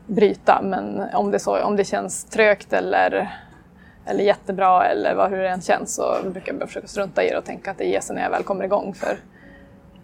[0.07, 0.61] bryta.
[0.63, 3.29] Men om det, så, om det känns trögt eller,
[4.05, 7.37] eller jättebra eller vad, hur det än känns så brukar jag försöka strunta i det
[7.37, 8.93] och tänka att det ger sig när jag väl kommer igång.
[8.93, 9.17] För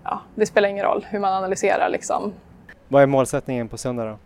[0.03, 1.89] ja, det spelar ingen roll hur man analyserar.
[1.89, 2.33] Liksom.
[2.87, 4.17] Vad är målsättningen på söndag då?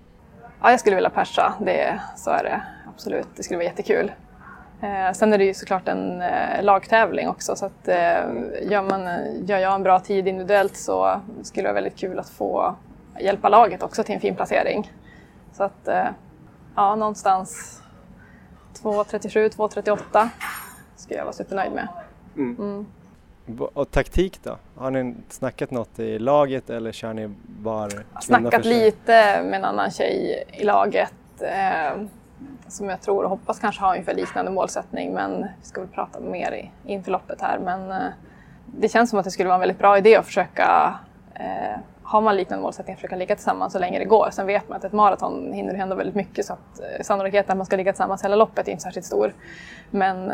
[0.62, 2.62] Ja, jag skulle vilja persa, det, så är det
[2.94, 3.28] absolut.
[3.36, 4.12] Det skulle vara jättekul.
[4.82, 7.96] Eh, sen är det ju såklart en eh, lagtävling också så att eh,
[8.62, 9.02] gör, man,
[9.46, 12.76] gör jag en bra tid individuellt så skulle det vara väldigt kul att få
[13.20, 14.92] hjälpa laget också till en fin placering.
[15.54, 16.08] Så att eh,
[16.76, 17.81] ja, någonstans
[18.74, 20.28] 2.37, 2.38
[20.96, 21.88] skulle jag vara supernöjd med.
[23.46, 24.58] V- Och taktik då?
[24.76, 27.30] Har ni snackat något i laget eller kör ni
[27.66, 32.02] har snackat lite med en annan tjej i laget eh,
[32.68, 36.20] som jag tror och hoppas kanske har ungefär liknande målsättning men vi ska väl prata
[36.20, 37.60] mer i, inför loppet här.
[37.60, 38.08] Men eh,
[38.66, 41.00] det känns som att det skulle vara en väldigt bra idé att försöka
[41.34, 41.80] eh,
[42.12, 44.30] har man liknande målsättning, försöka ligga tillsammans så länge det går.
[44.32, 47.58] Sen vet man att ett maraton hinner hända väldigt mycket så att eh, sannolikheten att
[47.58, 49.34] man ska ligga tillsammans hela loppet är inte särskilt stor.
[49.90, 50.34] Men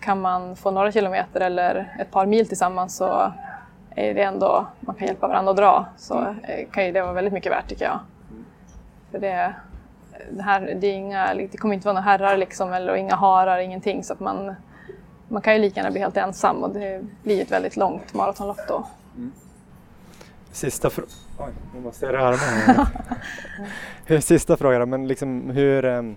[0.00, 3.32] kan man få några kilometer eller ett par mil tillsammans så
[3.90, 7.12] är det ändå, man kan hjälpa varandra att dra, så eh, kan ju det vara
[7.12, 7.98] väldigt mycket värt tycker jag.
[9.10, 9.54] För det,
[10.30, 13.58] det, här, det, är inga, det kommer inte vara några herrar liksom, eller inga harar,
[13.58, 14.04] ingenting.
[14.04, 14.54] Så att man,
[15.28, 18.60] man kan ju lika gärna bli helt ensam och det blir ett väldigt långt maratonlopp
[18.68, 18.86] då.
[20.56, 21.10] Sista frågan.
[21.38, 22.36] Oj, nu måste jag röra
[24.06, 24.22] mig.
[24.22, 26.16] sista frågan då, men liksom hur, ehm,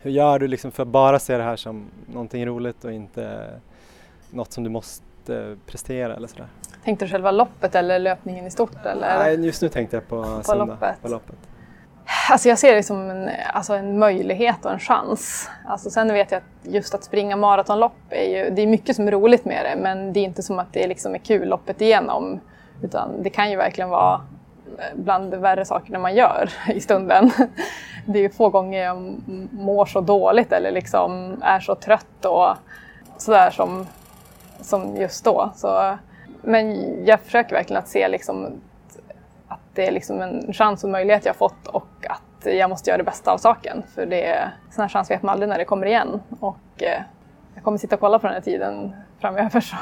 [0.00, 3.50] hur gör du liksom för att bara se det här som någonting roligt och inte
[4.30, 6.46] något som du måste prestera eller sådär?
[6.84, 8.86] Tänkte du själva loppet eller löpningen i stort?
[8.86, 9.18] Eller?
[9.18, 10.64] Nej, just nu tänkte jag på, söndag.
[10.64, 11.02] loppet.
[11.02, 11.36] På loppet.
[12.30, 15.50] Alltså jag ser det som en, alltså en möjlighet och en chans.
[15.66, 19.08] Alltså sen vet jag att just att springa maratonlopp är ju, det är mycket som
[19.08, 21.80] är roligt med det men det är inte som att det liksom är kul loppet
[21.80, 22.40] igenom.
[22.82, 24.20] Utan det kan ju verkligen vara
[24.78, 27.30] eh, bland de värre sakerna man gör i stunden.
[28.06, 29.16] Det är ju få gånger jag
[29.52, 32.56] mår så dåligt eller liksom är så trött och
[33.16, 33.86] sådär som,
[34.60, 35.50] som just då.
[35.54, 35.96] Så,
[36.42, 38.60] men jag försöker verkligen att se liksom
[39.48, 42.98] att det är liksom en chans och möjlighet jag fått och att jag måste göra
[42.98, 43.82] det bästa av saken.
[43.94, 46.20] För det, sån här chans vet man aldrig när det kommer igen.
[46.40, 47.02] Och eh,
[47.54, 49.60] jag kommer sitta och kolla på den här tiden framöver.
[49.60, 49.76] Så,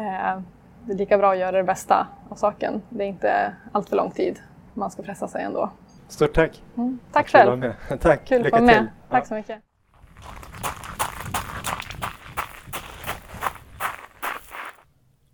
[0.00, 0.40] eh,
[0.88, 2.82] det är lika bra att göra det bästa av saken.
[2.88, 4.40] Det är inte allt för lång tid.
[4.74, 5.70] Man ska pressa sig ändå.
[6.08, 6.62] Stort tack!
[6.76, 7.72] Mm, tack själv!
[8.00, 8.28] Tack!
[8.28, 8.88] Kul att vara med.
[9.10, 9.58] Tack så mycket!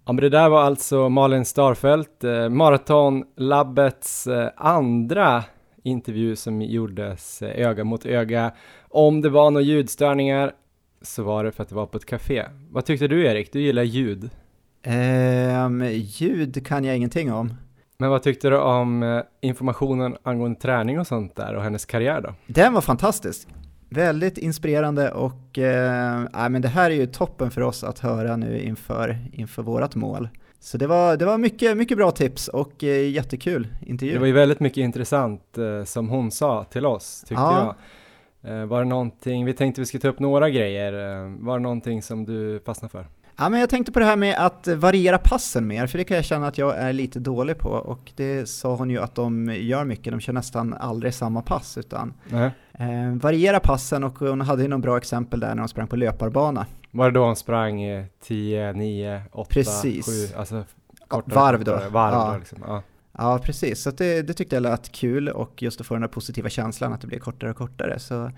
[0.06, 5.44] Ja, men det där var alltså Malin Starfelt, eh, Maratonlabbets eh, andra
[5.82, 8.52] intervju som gjordes eh, öga mot öga.
[8.88, 10.52] Om det var några ljudstörningar
[11.02, 12.44] så var det för att det var på ett café.
[12.70, 13.52] Vad tyckte du Erik?
[13.52, 14.30] Du gillar ljud.
[14.86, 17.54] Um, ljud kan jag ingenting om.
[17.98, 22.20] Men vad tyckte du om eh, informationen angående träning och sånt där och hennes karriär
[22.20, 22.34] då?
[22.46, 23.48] Den var fantastisk.
[23.88, 28.60] Väldigt inspirerande och eh, men det här är ju toppen för oss att höra nu
[28.60, 30.28] inför, inför vårat mål.
[30.60, 34.12] Så det var, det var mycket, mycket bra tips och eh, jättekul intervju.
[34.14, 37.74] Det var ju väldigt mycket intressant eh, som hon sa till oss tyckte Ja.
[38.42, 38.60] jag.
[38.60, 41.62] Eh, var det någonting, vi tänkte vi skulle ta upp några grejer, eh, var det
[41.62, 43.06] någonting som du fastnade för?
[43.36, 46.14] Ja, men jag tänkte på det här med att variera passen mer, för det kan
[46.16, 49.48] jag känna att jag är lite dålig på och det sa hon ju att de
[49.54, 52.14] gör mycket, de kör nästan aldrig samma pass utan
[52.78, 55.96] eh, variera passen och hon hade ju någon bra exempel där när de sprang på
[55.96, 56.66] löparbana.
[56.90, 60.06] Var det då hon sprang eh, 10, 9, 8, Precis.
[60.30, 60.64] 7, alltså
[61.24, 61.72] varv då.
[61.72, 62.30] kortare Varv Ja.
[62.32, 62.58] då liksom.
[62.66, 62.82] Ja.
[63.18, 66.08] Ja, precis, så det, det tyckte jag lät kul och just att få den där
[66.08, 67.98] positiva känslan att det blir kortare och kortare.
[67.98, 68.30] Så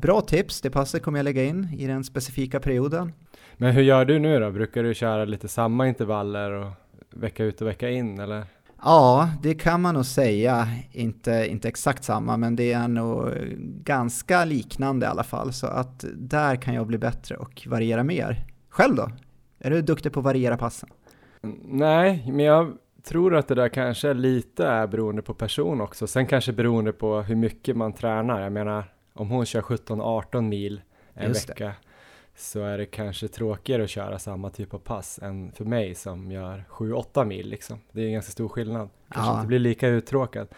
[0.00, 3.12] bra tips, det passet kommer jag lägga in i den specifika perioden.
[3.56, 4.50] Men hur gör du nu då?
[4.50, 6.70] Brukar du köra lite samma intervaller och
[7.10, 8.44] vecka ut och vecka in eller?
[8.82, 10.68] Ja, det kan man nog säga.
[10.92, 13.28] Inte, inte exakt samma, men det är nog
[13.84, 15.52] ganska liknande i alla fall.
[15.52, 18.46] Så att där kan jag bli bättre och variera mer.
[18.68, 19.10] Själv då?
[19.58, 20.88] Är du duktig på att variera passen?
[21.64, 22.72] Nej, men jag
[23.04, 26.06] tror att det där kanske lite är beroende på person också.
[26.06, 28.40] Sen kanske beroende på hur mycket man tränar.
[28.40, 28.84] Jag menar,
[29.18, 30.80] om hon kör 17-18 mil
[31.14, 31.52] en Just det.
[31.52, 31.72] vecka
[32.36, 36.30] så är det kanske tråkigare att köra samma typ av pass än för mig som
[36.32, 37.78] gör 7-8 mil liksom.
[37.92, 38.88] Det är en ganska stor skillnad.
[39.12, 39.36] Kanske Ja.
[39.36, 40.48] inte blir lika uttråkad.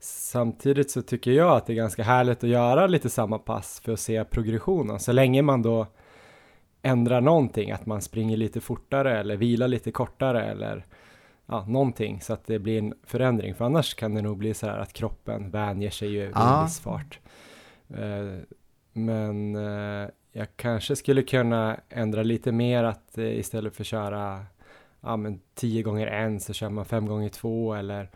[0.00, 3.92] Samtidigt så tycker jag att det är ganska härligt att göra lite samma pass för
[3.92, 5.00] att se progressionen.
[5.00, 5.86] Så länge man då
[6.82, 10.86] ändrar någonting, att man springer lite fortare eller vilar lite kortare eller
[11.46, 13.54] ja, någonting så att det blir en förändring.
[13.54, 16.64] För annars kan det nog bli så här att kroppen vänjer sig ju vid en
[16.64, 17.18] viss fart.
[17.96, 18.38] Eh,
[18.92, 24.44] men eh, jag kanske skulle kunna ändra lite mer att eh, istället för att köra
[25.00, 28.10] ja, men 10 gånger en så kör man 5 gånger 2 eller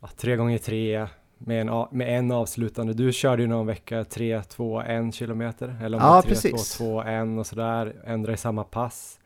[0.00, 1.06] ja, 3 gånger 3
[1.38, 2.94] med en, med en avslutande.
[2.94, 6.76] Du körde ju någon vecka 3, 2, 1 kilometer eller om Ja, 3, precis.
[6.78, 9.18] 2, 2, 1 och sådär, ändra i samma pass.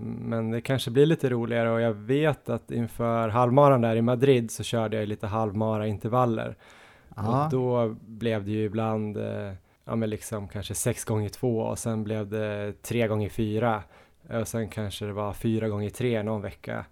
[0.00, 4.50] Men det kanske blir lite roligare och jag vet att inför halvmaran där i Madrid
[4.50, 6.56] så körde jag lite halvmara intervaller.
[7.24, 9.52] Ja, Och då blev det ju ibland, eh,
[9.84, 13.82] ja men liksom kanske 6 gånger 2 och sen blev det 3 gånger 4
[14.40, 16.84] och sen kanske det var 4 gånger 3 någon vecka.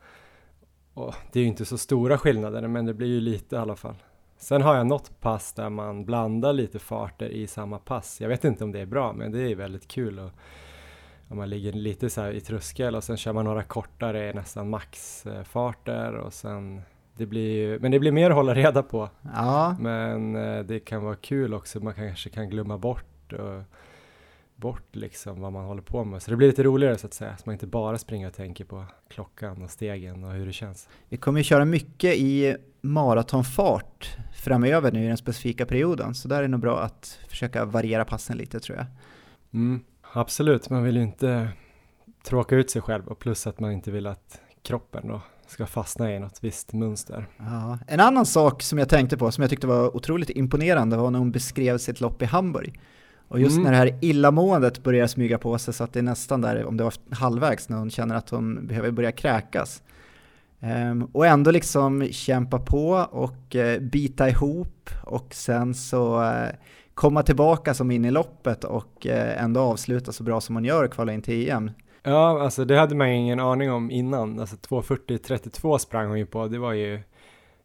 [0.95, 3.77] Och det är ju inte så stora skillnader men det blir ju lite i alla
[3.77, 3.95] fall.
[4.39, 8.21] Sen har jag något pass där man blandar lite farter i samma pass.
[8.21, 10.31] Jag vet inte om det är bra men det är väldigt kul och
[11.29, 16.13] om man ligger lite så i tröskel och sen kör man några kortare nästan maxfarter
[16.13, 16.83] och sen
[17.17, 19.09] det blir men det blir mer att hålla reda på.
[19.35, 23.63] ja, Men eh, det kan vara kul också, man kanske kan glömma bort och
[24.57, 26.23] bort liksom vad man håller på med.
[26.23, 28.65] Så det blir lite roligare så att säga, så man inte bara springer och tänker
[28.65, 30.89] på klockan och stegen och hur det känns.
[31.09, 36.37] vi kommer ju köra mycket i maratonfart framöver nu i den specifika perioden, så där
[36.37, 38.87] är det nog bra att försöka variera passen lite tror jag.
[39.53, 41.49] Mm, absolut, man vill ju inte
[42.25, 46.13] tråka ut sig själv och plus att man inte vill att kroppen då ska fastna
[46.13, 47.27] i något visst mönster.
[47.39, 47.79] Ja.
[47.87, 51.19] En annan sak som jag tänkte på som jag tyckte var otroligt imponerande var när
[51.19, 52.81] hon beskrev sitt lopp i Hamburg.
[53.29, 53.65] Och just Mm.
[53.65, 56.77] när det här illamåendet börjar smyga på sig så att det är nästan där, om
[56.77, 59.83] det var halvvägs, när hon känner att hon behöver börja kräkas.
[60.61, 66.49] Ehm, och ändå liksom kämpa på och eh, bita ihop och sen så eh,
[66.95, 70.85] komma tillbaka som in i loppet och eh, ändå avsluta så bra som hon gör
[70.85, 71.71] och kvala in till EM.
[72.07, 74.41] Ja, alltså det hade man ju ingen aning om innan.
[74.41, 77.01] Alltså 2.40.32 sprang hon ju på, det var ju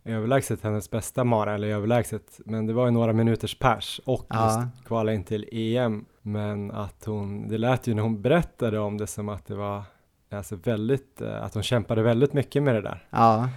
[0.06, 4.46] överlägset hennes bästa mara, eller överlägset, men det var ju några minuters pers och Ja.
[4.46, 6.06] just kvala in till EM.
[6.22, 9.84] Men att hon, det lät ju när hon berättade om det som att det var
[10.32, 13.08] alltså väldigt, eh, att hon kämpade väldigt mycket med det där.
[13.10, 13.50] Ja,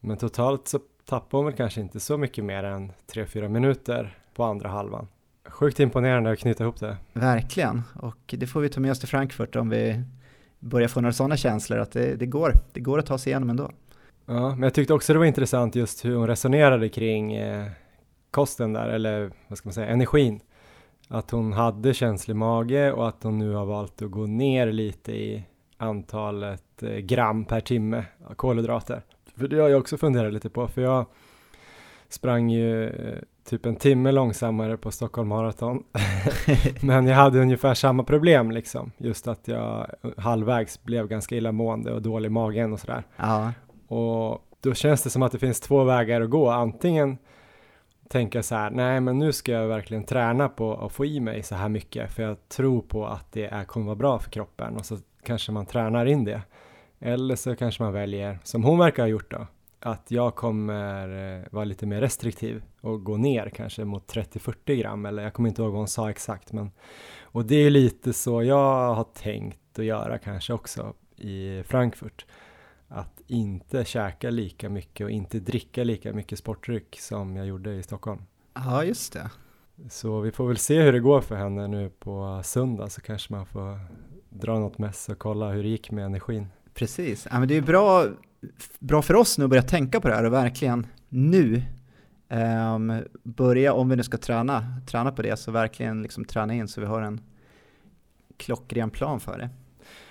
[0.00, 4.44] Men totalt så tappade hon väl kanske inte så mycket mer än 3-4 minuter på
[4.44, 5.08] andra halvan.
[5.48, 6.96] Sjukt imponerande att knyta ihop det.
[7.12, 7.82] verkligen.
[8.00, 10.02] Och det får vi ta med oss till Frankfurt om vi
[10.58, 12.54] börjar få några sådana känslor att det, det går.
[12.72, 13.70] Det går att ta sig igenom ändå.
[14.26, 17.66] Ja, men jag tyckte också det var intressant just hur hon resonerade kring eh,
[18.30, 20.40] kosten där, eller vad ska man säga, energin.
[21.08, 25.12] Att hon hade känslig mage och att hon nu har valt att gå ner lite
[25.12, 25.44] i
[25.76, 29.02] antalet eh, gram per timme av kolhydrater.
[29.36, 31.06] För det har jag också funderat lite på, för jag
[32.08, 33.18] sprang ju eh,
[33.48, 35.84] typ en timme långsammare på Stockholm Marathon.
[36.80, 39.86] Men jag hade ungefär samma problem liksom, just att jag
[40.16, 43.02] halvvägs blev ganska illamående och dålig i magen och sådär.
[43.16, 43.52] Ja.
[43.88, 46.50] Och då känns det som att det finns två vägar att gå.
[46.50, 47.18] Antingen
[48.08, 51.42] tänka så här, nej men nu ska jag verkligen träna på att få i mig
[51.42, 54.76] så här mycket för jag tror på att det är, kommer vara bra för kroppen
[54.76, 56.42] och så kanske man tränar in det.
[57.00, 59.46] Eller så kanske man väljer, som hon verkar ha gjort då,
[59.80, 65.06] att jag kommer eh, vara lite mer restriktiv och gå ner kanske mot 30-40 gram
[65.06, 66.70] eller jag kommer inte ihåg vad hon sa exakt men
[67.22, 72.26] och det är lite så jag har tänkt att göra kanske också i Frankfurt
[72.88, 77.82] att inte käka lika mycket och inte dricka lika mycket sportdryck som jag gjorde i
[77.82, 78.22] Stockholm.
[78.54, 79.30] Ja, just det.
[79.90, 83.32] Så vi får väl se hur det går för henne nu på söndag så kanske
[83.32, 83.78] man får
[84.30, 86.46] dra något mess och kolla hur det gick med energin.
[86.74, 88.06] Precis, ja, men det är bra,
[88.78, 91.62] bra för oss nu att börja tänka på det här och verkligen nu
[92.28, 96.68] um, börja, om vi nu ska träna, träna på det, så verkligen liksom träna in
[96.68, 97.20] så vi har en
[98.36, 99.48] klockren plan för det.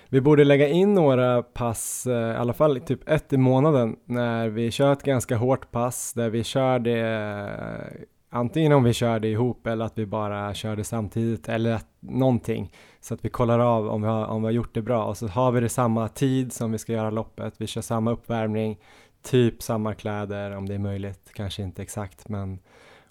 [0.10, 4.50] Vi borde lägga in några pass, eh, i alla fall typ ett i månaden, när
[4.50, 9.28] vi kör ett ganska hårt pass där vi kör det antingen om vi kör det
[9.28, 13.60] ihop eller att vi bara kör det samtidigt eller att, någonting så att vi kollar
[13.60, 15.70] av om vi, har, om vi har gjort det bra och så har vi det
[15.70, 18.80] samma tid som vi ska göra loppet, vi kör samma uppvärmning,
[19.22, 22.60] typ samma kläder om det är möjligt, kanske inte exakt men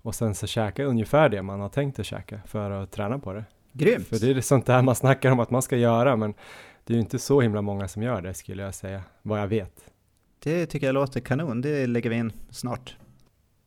[0.03, 3.33] och sen så käka ungefär det man har tänkt att käka för att träna på
[3.33, 3.45] det.
[3.73, 4.07] Grymt!
[4.07, 6.35] För det är sånt där man snackar om att man ska göra men
[6.85, 9.49] det är ju inte så himla många som gör det skulle jag säga, vad jag
[9.49, 9.91] vet.
[10.39, 12.97] Det tycker jag låter kanon, det lägger vi in snart.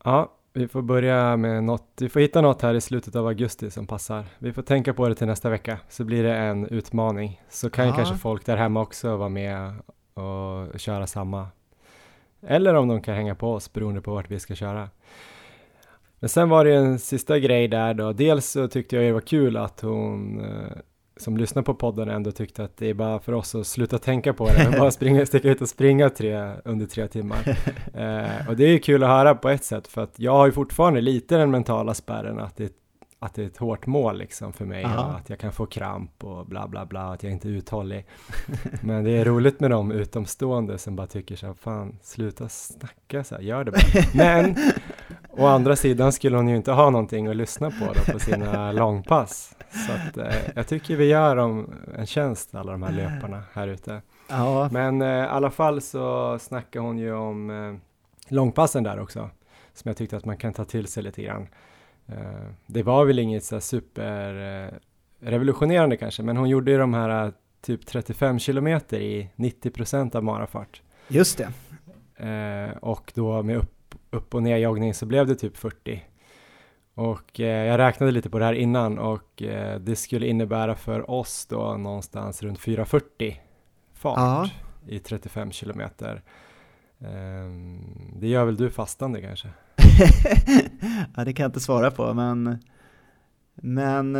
[0.04, 3.72] Ja, vi får börja med något, vi får hitta något här i slutet av augusti
[3.72, 4.26] som passar.
[4.40, 7.42] Vi får tänka på det till nästa vecka, så blir det en utmaning.
[7.50, 9.74] Så kan ju kanske folk där hemma också vara med
[10.14, 11.48] och köra samma.
[12.42, 14.90] Eller om de kan hänga på oss beroende på vart vi ska köra.
[16.20, 18.14] Men sen var det en sista grej där då.
[18.14, 20.78] Dels så tyckte jag det var kul att hon eh,
[21.22, 24.34] som lyssnar på podden ändå tyckte att det är bara för oss att sluta tänka
[24.34, 27.38] på det, men bara springa, sticka ut och springa tre, under tre timmar.
[27.94, 30.46] Eh, och det är ju kul att höra på ett sätt, för att jag har
[30.46, 32.74] ju fortfarande lite den mentala spärren att det,
[33.20, 35.04] att det är ett hårt mål liksom för mig Aha.
[35.04, 38.06] och att jag kan få kramp och bla bla bla, att jag inte är uthållig.
[38.82, 43.24] Men det är roligt med de utomstående som bara tycker så här, fan sluta snacka
[43.24, 43.82] så här, gör det bara.
[44.14, 44.56] Men
[45.30, 48.72] å andra sidan skulle hon ju inte ha någonting att lyssna på då på sina
[48.82, 49.56] långpass.
[49.88, 53.68] Så att, eh, jag tycker vi gör dem en tjänst, alla de här löparna här
[53.68, 54.02] ute.
[54.28, 54.70] Ja.
[54.72, 57.76] Men eh, i alla fall så snackar hon ju om eh,
[58.34, 59.30] långpassen där också,
[59.74, 61.48] som jag tyckte att man kan ta till sig lite grann.
[62.12, 64.36] Eh, det var väl inget så super
[65.22, 67.32] eh, kanske, men hon gjorde ju de här eh,
[67.62, 70.82] typ 35 kilometer i 90 procent av marafart.
[71.08, 71.52] Just det.
[72.82, 76.04] och då med upp, upp och ner joggning så blev det typ 40.
[76.94, 79.44] Och jag räknade lite på det här innan och
[79.80, 83.42] det skulle innebära för oss då någonstans runt 440
[83.94, 84.50] fart ja.
[84.88, 86.24] i 35 kilometer.
[87.00, 87.50] Eh,
[88.14, 89.50] det gör väl du fastande kanske?
[91.16, 92.58] ja, det kan jag inte svara på, men,
[93.56, 94.14] men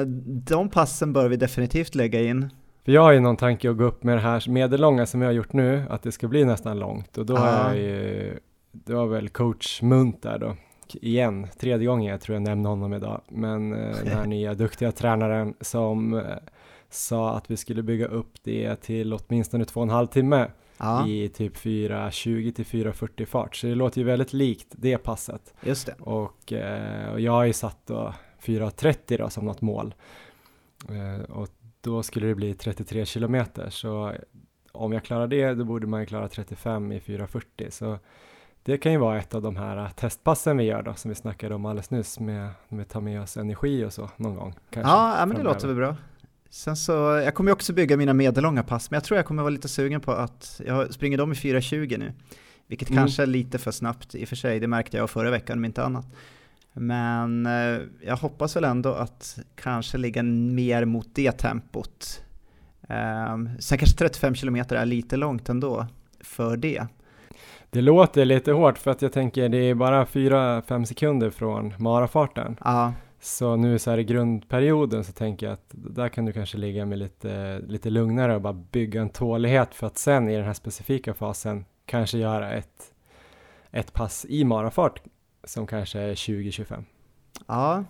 [0.46, 2.50] de passen bör vi definitivt lägga in.
[2.86, 5.28] För jag har ju någon tanke att gå upp med det här medellånga som jag
[5.28, 7.40] har gjort nu, att det ska bli nästan långt och då ja.
[7.40, 8.40] har jag ju,
[8.72, 10.56] det var väl coach Munt där då
[10.96, 14.92] igen, tredje gången jag tror jag nämner honom idag, men eh, den här nya duktiga
[14.92, 16.24] tränaren som eh,
[16.90, 20.48] sa att vi skulle bygga upp det till åtminstone två och en halv timme
[20.80, 21.08] ja.
[21.08, 25.54] i typ 4.20 till 4.40 fart, så det låter ju väldigt likt det passet.
[25.62, 25.96] Just det.
[26.00, 29.94] Och, eh, och jag har ju satt då 4.30 då som något mål
[31.30, 31.48] och
[31.82, 34.14] då skulle det bli 33 kilometer, så
[34.72, 38.00] om jag klarar det, då borde man ju klara 35 i 4.40, så
[38.64, 41.56] det kan ju vara ett av de här testpassen vi gör då, som vi snackade
[41.56, 44.54] om alldeles nyss, med, med ta med oss energi och så någon gång.
[44.70, 45.96] Kanske, ja, ja men det låter väl bra.
[46.50, 49.44] Sen så, jag kommer ju också bygga mina medellånga pass, men jag tror jag kommer
[49.44, 52.14] vara lite sugen på att, jag springer dem i 4.20 nu,
[52.68, 53.02] vilket mm.
[53.02, 55.66] kanske är lite för snabbt i och för sig, det märkte jag förra veckan om
[55.66, 56.06] inte annat.
[56.74, 62.24] Men eh, jag hoppas väl ändå att kanske ligga mer mot det tempot.
[62.90, 65.88] Um, sen kanske 35 km är lite långt ändå
[66.20, 66.88] för det.
[67.70, 72.58] Det låter lite hårt för att jag tänker det är bara 4-5 sekunder från marafarten.
[72.64, 72.94] Ja.
[73.22, 76.86] Så nu så här i grundperioden så tänker jag att där kan du kanske ligga
[76.86, 80.54] med lite, lite lugnare och bara bygga en tålighet för att sen i den här
[80.54, 82.94] specifika fasen kanske göra ett,
[83.72, 85.02] ett pass i marafart
[85.44, 86.84] som kanske är 20-25.
[87.48, 87.84] Ja,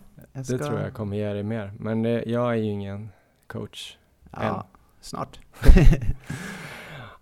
[0.43, 0.57] ska...
[0.57, 1.71] Det tror jag kommer ge dig mer.
[1.79, 3.09] Men det, jag är ju ingen
[3.47, 3.97] coach.
[4.31, 4.63] Ja, än.
[5.01, 5.39] snart.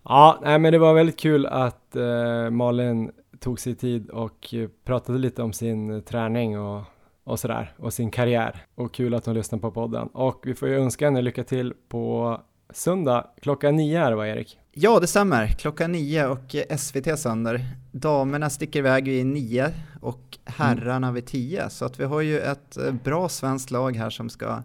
[0.09, 4.53] Ja, nej, men det var väldigt kul att eh, Malin tog sig tid och
[4.83, 6.83] pratade lite om sin träning och,
[7.27, 8.63] och sådär och sin karriär.
[8.75, 10.07] Och kul att hon lyssnade på podden.
[10.07, 12.37] Och vi får ju önska henne lycka till på
[12.73, 14.59] söndag klockan nio här va Erik?
[14.71, 15.47] Ja, det stämmer.
[15.47, 17.65] Klockan nio och eh, SVT sänder.
[17.91, 21.69] Damerna sticker iväg vid nio och herrarna vid tio.
[21.69, 24.63] Så att vi har ju ett eh, bra svenskt lag här som ska,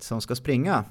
[0.00, 0.84] som ska springa.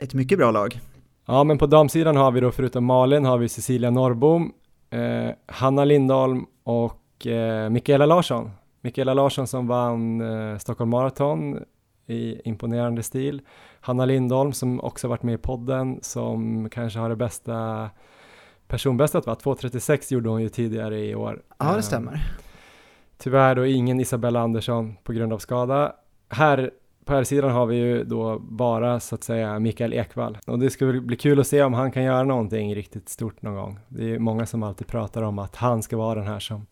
[0.00, 0.80] Ett mycket bra lag.
[1.26, 4.52] Ja, men på damsidan har vi då förutom Malin har vi Cecilia Norrbom,
[4.90, 8.50] eh, Hanna Lindholm och eh, Mikaela Larsson.
[8.84, 11.64] Mikaela Larsson som vann eh, Stockholm Marathon
[12.06, 13.42] i imponerande stil.
[13.80, 17.90] Hanna Lindholm som också varit med i podden som kanske har det bästa
[18.66, 19.36] personbästat va?
[19.42, 21.42] 2.36 gjorde hon ju tidigare i år.
[21.58, 22.20] Ja, det Eh, stämmer.
[23.18, 25.92] Tyvärr då ingen Isabella Andersson på grund av skada.
[26.28, 26.70] Här
[27.04, 30.70] på här sidan har vi ju då bara så att säga Mikael Ekvall och det
[30.86, 33.78] väl bli kul att se om han kan göra någonting riktigt stort någon gång.
[33.88, 36.66] Det är ju många som alltid pratar om att han ska vara den här som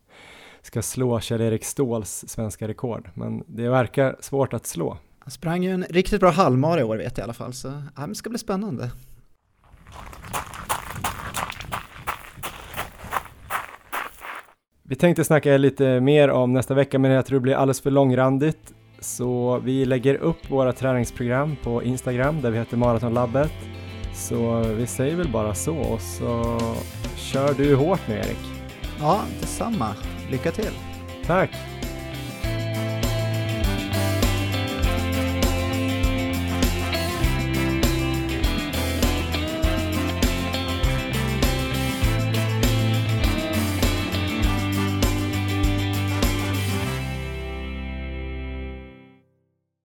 [0.62, 4.98] ska slå Kjell-Erik Ståhls svenska rekord, men det verkar svårt att slå.
[5.18, 7.82] Han sprang ju en riktigt bra halvmara i år vet jag i alla fall, så
[7.96, 8.90] ja, det ska bli spännande.
[14.82, 17.90] Vi tänkte snacka lite mer om nästa vecka, men jag tror det blir alldeles för
[17.90, 18.74] långrandigt.
[19.00, 23.52] Så vi lägger upp våra träningsprogram på Instagram där vi heter Maratonlabbet.
[24.14, 26.58] Så vi säger väl bara så och så
[27.16, 28.38] kör du hårt nu Erik.
[29.00, 29.94] Ja, detsamma.
[30.32, 30.72] Lycka till!
[31.26, 31.50] Tack!